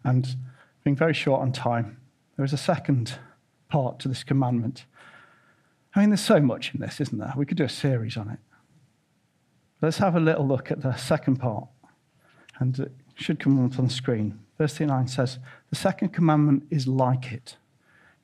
And 0.04 0.36
being 0.84 0.94
very 0.94 1.14
short 1.14 1.40
on 1.40 1.50
time, 1.50 1.98
there 2.36 2.44
is 2.44 2.52
a 2.52 2.58
second 2.58 3.18
part 3.68 3.98
to 4.00 4.08
this 4.08 4.22
commandment. 4.22 4.84
I 5.94 6.00
mean, 6.00 6.10
there's 6.10 6.20
so 6.20 6.40
much 6.40 6.72
in 6.74 6.80
this, 6.80 7.00
isn't 7.00 7.18
there? 7.18 7.32
We 7.36 7.46
could 7.46 7.56
do 7.56 7.64
a 7.64 7.68
series 7.68 8.16
on 8.16 8.28
it. 8.28 8.38
Let's 9.80 9.98
have 9.98 10.14
a 10.14 10.20
little 10.20 10.46
look 10.46 10.70
at 10.70 10.82
the 10.82 10.94
second 10.96 11.36
part. 11.36 11.68
And 12.58 12.78
it 12.78 12.92
should 13.14 13.40
come 13.40 13.64
up 13.64 13.78
on 13.78 13.86
the 13.86 13.92
screen. 13.92 14.43
Verse 14.58 14.74
39 14.74 15.08
says, 15.08 15.38
The 15.70 15.76
second 15.76 16.10
commandment 16.10 16.64
is 16.70 16.86
like 16.86 17.32
it 17.32 17.56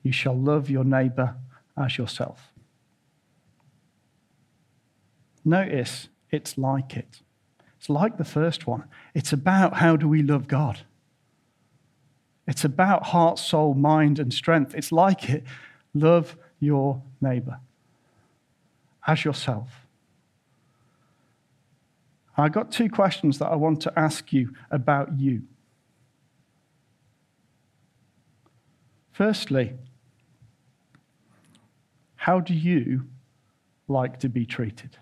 you 0.03 0.11
shall 0.11 0.37
love 0.37 0.69
your 0.69 0.83
neighbor 0.83 1.35
as 1.77 1.97
yourself. 1.97 2.51
Notice 5.45 6.09
it's 6.31 6.57
like 6.57 6.95
it. 6.95 7.21
It's 7.77 7.89
like 7.89 8.17
the 8.17 8.25
first 8.25 8.67
one. 8.67 8.85
It's 9.13 9.33
about 9.33 9.75
how 9.75 9.95
do 9.95 10.07
we 10.07 10.21
love 10.21 10.47
God. 10.47 10.81
It's 12.47 12.63
about 12.63 13.07
heart, 13.07 13.39
soul, 13.39 13.73
mind, 13.73 14.19
and 14.19 14.33
strength. 14.33 14.73
It's 14.75 14.91
like 14.91 15.29
it. 15.29 15.43
Love 15.93 16.35
your 16.59 17.01
neighbor 17.19 17.59
as 19.07 19.25
yourself. 19.25 19.85
I 22.37 22.49
got 22.49 22.71
two 22.71 22.89
questions 22.89 23.39
that 23.39 23.47
I 23.47 23.55
want 23.55 23.81
to 23.81 23.99
ask 23.99 24.31
you 24.31 24.53
about 24.69 25.19
you. 25.19 25.43
Firstly, 29.11 29.73
how 32.15 32.39
do 32.39 32.53
you 32.53 33.07
like 33.87 34.19
to 34.19 34.29
be 34.29 34.45
treated? 34.45 34.97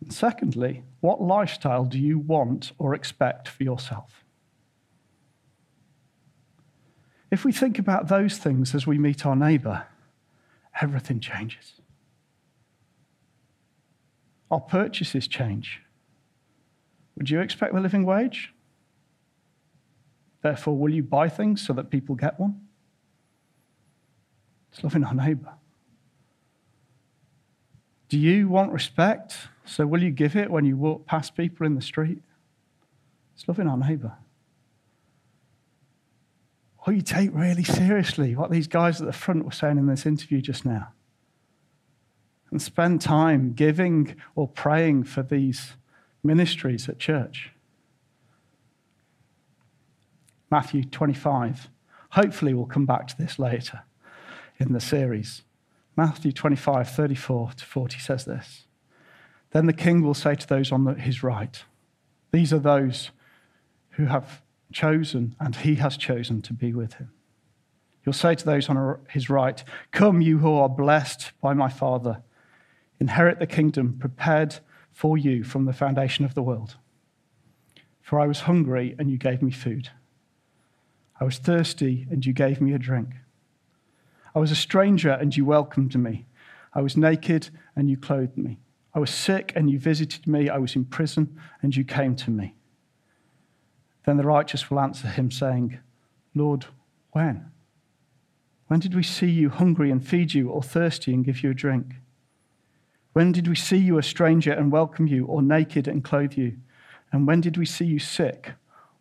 And 0.00 0.12
secondly, 0.12 0.84
what 1.00 1.20
lifestyle 1.20 1.84
do 1.84 1.98
you 1.98 2.18
want 2.18 2.72
or 2.78 2.94
expect 2.94 3.48
for 3.48 3.62
yourself? 3.62 4.24
If 7.30 7.44
we 7.44 7.52
think 7.52 7.78
about 7.78 8.08
those 8.08 8.38
things 8.38 8.74
as 8.74 8.86
we 8.86 8.96
meet 8.96 9.26
our 9.26 9.34
neighbour, 9.34 9.86
everything 10.80 11.20
changes. 11.20 11.80
Our 14.50 14.60
purchases 14.60 15.26
change. 15.26 15.82
Would 17.16 17.30
you 17.30 17.40
expect 17.40 17.74
the 17.74 17.80
living 17.80 18.04
wage? 18.04 18.53
Therefore, 20.44 20.76
will 20.76 20.92
you 20.92 21.02
buy 21.02 21.30
things 21.30 21.66
so 21.66 21.72
that 21.72 21.88
people 21.88 22.14
get 22.14 22.38
one? 22.38 22.60
It's 24.70 24.84
loving 24.84 25.02
our 25.02 25.14
neighbour. 25.14 25.54
Do 28.10 28.18
you 28.18 28.50
want 28.50 28.70
respect? 28.70 29.38
So 29.64 29.86
will 29.86 30.02
you 30.02 30.10
give 30.10 30.36
it 30.36 30.50
when 30.50 30.66
you 30.66 30.76
walk 30.76 31.06
past 31.06 31.34
people 31.34 31.64
in 31.64 31.76
the 31.76 31.80
street? 31.80 32.18
It's 33.34 33.48
loving 33.48 33.66
our 33.66 33.78
neighbour. 33.78 34.12
Will 36.86 36.92
you 36.92 37.00
take 37.00 37.30
really 37.32 37.64
seriously 37.64 38.36
what 38.36 38.50
these 38.50 38.66
guys 38.66 39.00
at 39.00 39.06
the 39.06 39.14
front 39.14 39.46
were 39.46 39.50
saying 39.50 39.78
in 39.78 39.86
this 39.86 40.04
interview 40.04 40.42
just 40.42 40.66
now? 40.66 40.88
And 42.50 42.60
spend 42.60 43.00
time 43.00 43.54
giving 43.54 44.16
or 44.34 44.46
praying 44.46 45.04
for 45.04 45.22
these 45.22 45.72
ministries 46.22 46.86
at 46.86 46.98
church. 46.98 47.53
Matthew 50.50 50.84
25. 50.84 51.68
Hopefully, 52.10 52.54
we'll 52.54 52.66
come 52.66 52.86
back 52.86 53.06
to 53.08 53.18
this 53.18 53.38
later 53.38 53.82
in 54.58 54.72
the 54.72 54.80
series. 54.80 55.42
Matthew 55.96 56.32
25, 56.32 56.88
34 56.88 57.52
to 57.52 57.64
40 57.64 57.98
says 57.98 58.24
this 58.24 58.64
Then 59.52 59.66
the 59.66 59.72
king 59.72 60.02
will 60.02 60.14
say 60.14 60.34
to 60.34 60.46
those 60.46 60.72
on 60.72 60.96
his 60.96 61.22
right, 61.22 61.64
These 62.32 62.52
are 62.52 62.58
those 62.58 63.10
who 63.90 64.06
have 64.06 64.42
chosen 64.72 65.36
and 65.38 65.56
he 65.56 65.76
has 65.76 65.96
chosen 65.96 66.42
to 66.42 66.52
be 66.52 66.72
with 66.72 66.94
him. 66.94 67.10
He'll 68.04 68.12
say 68.12 68.34
to 68.34 68.44
those 68.44 68.68
on 68.68 68.98
his 69.08 69.30
right, 69.30 69.64
Come, 69.90 70.20
you 70.20 70.38
who 70.38 70.52
are 70.54 70.68
blessed 70.68 71.32
by 71.40 71.54
my 71.54 71.68
Father, 71.68 72.22
inherit 73.00 73.38
the 73.38 73.46
kingdom 73.46 73.96
prepared 73.98 74.56
for 74.92 75.16
you 75.16 75.42
from 75.42 75.64
the 75.64 75.72
foundation 75.72 76.24
of 76.24 76.34
the 76.34 76.42
world. 76.42 76.76
For 78.02 78.20
I 78.20 78.26
was 78.26 78.40
hungry, 78.40 78.94
and 78.98 79.10
you 79.10 79.16
gave 79.16 79.40
me 79.40 79.50
food. 79.50 79.88
I 81.20 81.24
was 81.24 81.38
thirsty, 81.38 82.06
and 82.10 82.24
you 82.24 82.32
gave 82.32 82.60
me 82.60 82.72
a 82.72 82.78
drink. 82.78 83.10
I 84.34 84.38
was 84.38 84.50
a 84.50 84.56
stranger, 84.56 85.10
and 85.10 85.36
you 85.36 85.44
welcomed 85.44 85.96
me. 85.96 86.26
I 86.74 86.80
was 86.80 86.96
naked, 86.96 87.50
and 87.76 87.88
you 87.88 87.96
clothed 87.96 88.36
me. 88.36 88.58
I 88.94 88.98
was 88.98 89.10
sick, 89.10 89.52
and 89.54 89.70
you 89.70 89.78
visited 89.78 90.26
me. 90.26 90.48
I 90.48 90.58
was 90.58 90.74
in 90.74 90.84
prison, 90.84 91.38
and 91.62 91.74
you 91.74 91.84
came 91.84 92.16
to 92.16 92.30
me. 92.30 92.54
Then 94.04 94.16
the 94.16 94.24
righteous 94.24 94.70
will 94.70 94.80
answer 94.80 95.08
him, 95.08 95.30
saying, 95.30 95.78
Lord, 96.34 96.66
when? 97.12 97.50
When 98.66 98.80
did 98.80 98.94
we 98.94 99.02
see 99.02 99.30
you 99.30 99.50
hungry 99.50 99.90
and 99.90 100.06
feed 100.06 100.34
you, 100.34 100.48
or 100.50 100.62
thirsty 100.62 101.14
and 101.14 101.24
give 101.24 101.42
you 101.42 101.50
a 101.50 101.54
drink? 101.54 101.94
When 103.12 103.30
did 103.30 103.46
we 103.46 103.54
see 103.54 103.76
you 103.76 103.98
a 103.98 104.02
stranger 104.02 104.52
and 104.52 104.72
welcome 104.72 105.06
you, 105.06 105.26
or 105.26 105.42
naked 105.42 105.86
and 105.86 106.02
clothe 106.02 106.34
you? 106.34 106.56
And 107.12 107.26
when 107.28 107.40
did 107.40 107.56
we 107.56 107.66
see 107.66 107.84
you 107.84 108.00
sick 108.00 108.54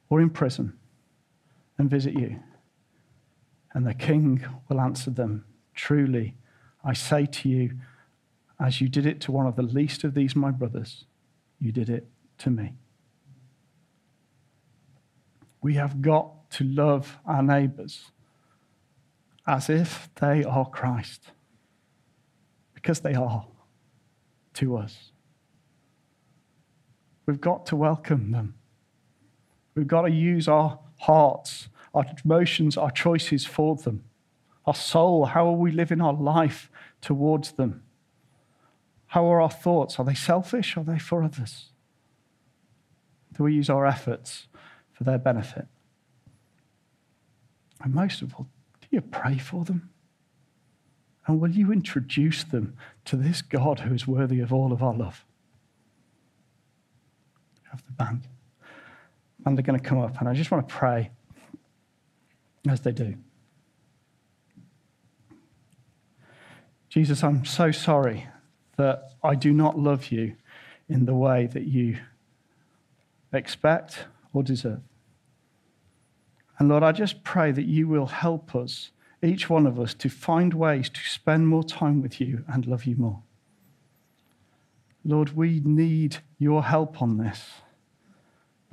or 0.09 0.21
in 0.21 0.29
prison? 0.29 0.77
And 1.77 1.89
visit 1.89 2.13
you? 2.13 2.39
And 3.73 3.87
the 3.87 3.93
king 3.93 4.45
will 4.69 4.79
answer 4.79 5.09
them 5.09 5.45
Truly, 5.73 6.35
I 6.83 6.93
say 6.93 7.25
to 7.25 7.49
you, 7.49 7.71
as 8.59 8.79
you 8.79 8.87
did 8.87 9.05
it 9.05 9.19
to 9.21 9.31
one 9.31 9.47
of 9.47 9.55
the 9.55 9.63
least 9.63 10.03
of 10.03 10.13
these 10.13 10.35
my 10.35 10.51
brothers, 10.51 11.05
you 11.59 11.71
did 11.71 11.89
it 11.89 12.07
to 12.39 12.49
me. 12.49 12.75
We 15.61 15.75
have 15.75 16.01
got 16.01 16.49
to 16.51 16.63
love 16.63 17.17
our 17.25 17.41
neighbors 17.41 18.11
as 19.47 19.69
if 19.69 20.09
they 20.15 20.43
are 20.43 20.65
Christ, 20.65 21.31
because 22.73 22.99
they 22.99 23.13
are 23.13 23.47
to 24.53 24.77
us. 24.77 25.11
We've 27.25 27.41
got 27.41 27.65
to 27.67 27.75
welcome 27.75 28.31
them. 28.31 28.55
We've 29.75 29.87
got 29.87 30.03
to 30.03 30.11
use 30.11 30.47
our 30.47 30.79
hearts, 30.99 31.69
our 31.93 32.05
emotions, 32.23 32.77
our 32.77 32.91
choices 32.91 33.45
for 33.45 33.75
them. 33.75 34.03
Our 34.65 34.73
soul, 34.73 35.25
how 35.25 35.47
are 35.47 35.57
we 35.57 35.71
living 35.71 36.01
our 36.01 36.13
life 36.13 36.71
towards 37.01 37.53
them? 37.53 37.83
How 39.07 39.25
are 39.31 39.41
our 39.41 39.51
thoughts? 39.51 39.99
Are 39.99 40.05
they 40.05 40.13
selfish? 40.13 40.75
Are 40.77 40.83
they 40.83 40.97
for 40.97 41.23
others? 41.23 41.69
Do 43.33 43.43
we 43.43 43.53
use 43.53 43.69
our 43.69 43.85
efforts 43.85 44.47
for 44.91 45.03
their 45.03 45.17
benefit? 45.17 45.67
And 47.83 47.93
most 47.93 48.21
of 48.21 48.33
all, 48.35 48.47
do 48.81 48.87
you 48.91 49.01
pray 49.01 49.37
for 49.37 49.65
them? 49.65 49.89
And 51.27 51.39
will 51.39 51.51
you 51.51 51.71
introduce 51.71 52.43
them 52.43 52.75
to 53.05 53.15
this 53.15 53.41
God 53.41 53.81
who 53.81 53.93
is 53.93 54.07
worthy 54.07 54.39
of 54.39 54.53
all 54.53 54.71
of 54.71 54.81
our 54.81 54.93
love? 54.93 55.25
Have 57.71 57.85
the 57.85 57.91
band 57.91 58.27
and 59.45 59.57
they're 59.57 59.63
going 59.63 59.79
to 59.79 59.85
come 59.85 59.99
up. 59.99 60.19
And 60.19 60.29
I 60.29 60.33
just 60.33 60.51
want 60.51 60.67
to 60.67 60.73
pray 60.73 61.11
as 62.67 62.81
they 62.81 62.91
do. 62.91 63.15
Jesus, 66.89 67.23
I'm 67.23 67.43
so 67.43 67.71
sorry 67.71 68.27
that 68.77 69.13
I 69.23 69.35
do 69.35 69.51
not 69.51 69.79
love 69.79 70.11
you 70.11 70.35
in 70.87 71.05
the 71.05 71.15
way 71.15 71.47
that 71.47 71.63
you 71.63 71.97
expect 73.31 74.05
or 74.31 74.43
deserve. 74.43 74.81
And 76.59 76.69
Lord, 76.69 76.83
I 76.83 76.91
just 76.91 77.23
pray 77.23 77.51
that 77.51 77.65
you 77.65 77.87
will 77.87 78.05
help 78.05 78.55
us, 78.55 78.91
each 79.23 79.49
one 79.49 79.65
of 79.65 79.79
us, 79.79 79.93
to 79.95 80.09
find 80.09 80.53
ways 80.53 80.89
to 80.89 80.99
spend 81.01 81.47
more 81.47 81.63
time 81.63 82.01
with 82.01 82.21
you 82.21 82.45
and 82.47 82.67
love 82.67 82.85
you 82.85 82.95
more. 82.95 83.23
Lord, 85.03 85.35
we 85.35 85.61
need 85.65 86.17
your 86.37 86.63
help 86.63 87.01
on 87.01 87.17
this. 87.17 87.41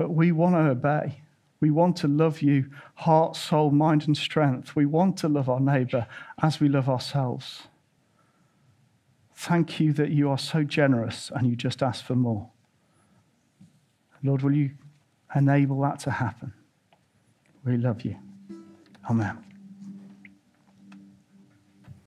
But 0.00 0.12
we 0.12 0.32
want 0.32 0.54
to 0.54 0.60
obey. 0.60 1.20
We 1.60 1.70
want 1.70 1.94
to 1.98 2.08
love 2.08 2.40
you, 2.40 2.70
heart, 2.94 3.36
soul, 3.36 3.70
mind, 3.70 4.06
and 4.06 4.16
strength. 4.16 4.74
We 4.74 4.86
want 4.86 5.18
to 5.18 5.28
love 5.28 5.50
our 5.50 5.60
neighbor 5.60 6.06
as 6.42 6.58
we 6.58 6.70
love 6.70 6.88
ourselves. 6.88 7.64
Thank 9.34 9.78
you 9.78 9.92
that 9.92 10.08
you 10.08 10.30
are 10.30 10.38
so 10.38 10.64
generous 10.64 11.30
and 11.34 11.46
you 11.46 11.54
just 11.54 11.82
ask 11.82 12.02
for 12.02 12.14
more. 12.14 12.48
Lord, 14.24 14.40
will 14.40 14.56
you 14.56 14.70
enable 15.36 15.78
that 15.82 15.98
to 15.98 16.12
happen? 16.12 16.54
We 17.62 17.76
love 17.76 18.00
you. 18.00 18.16
Amen. 19.10 19.49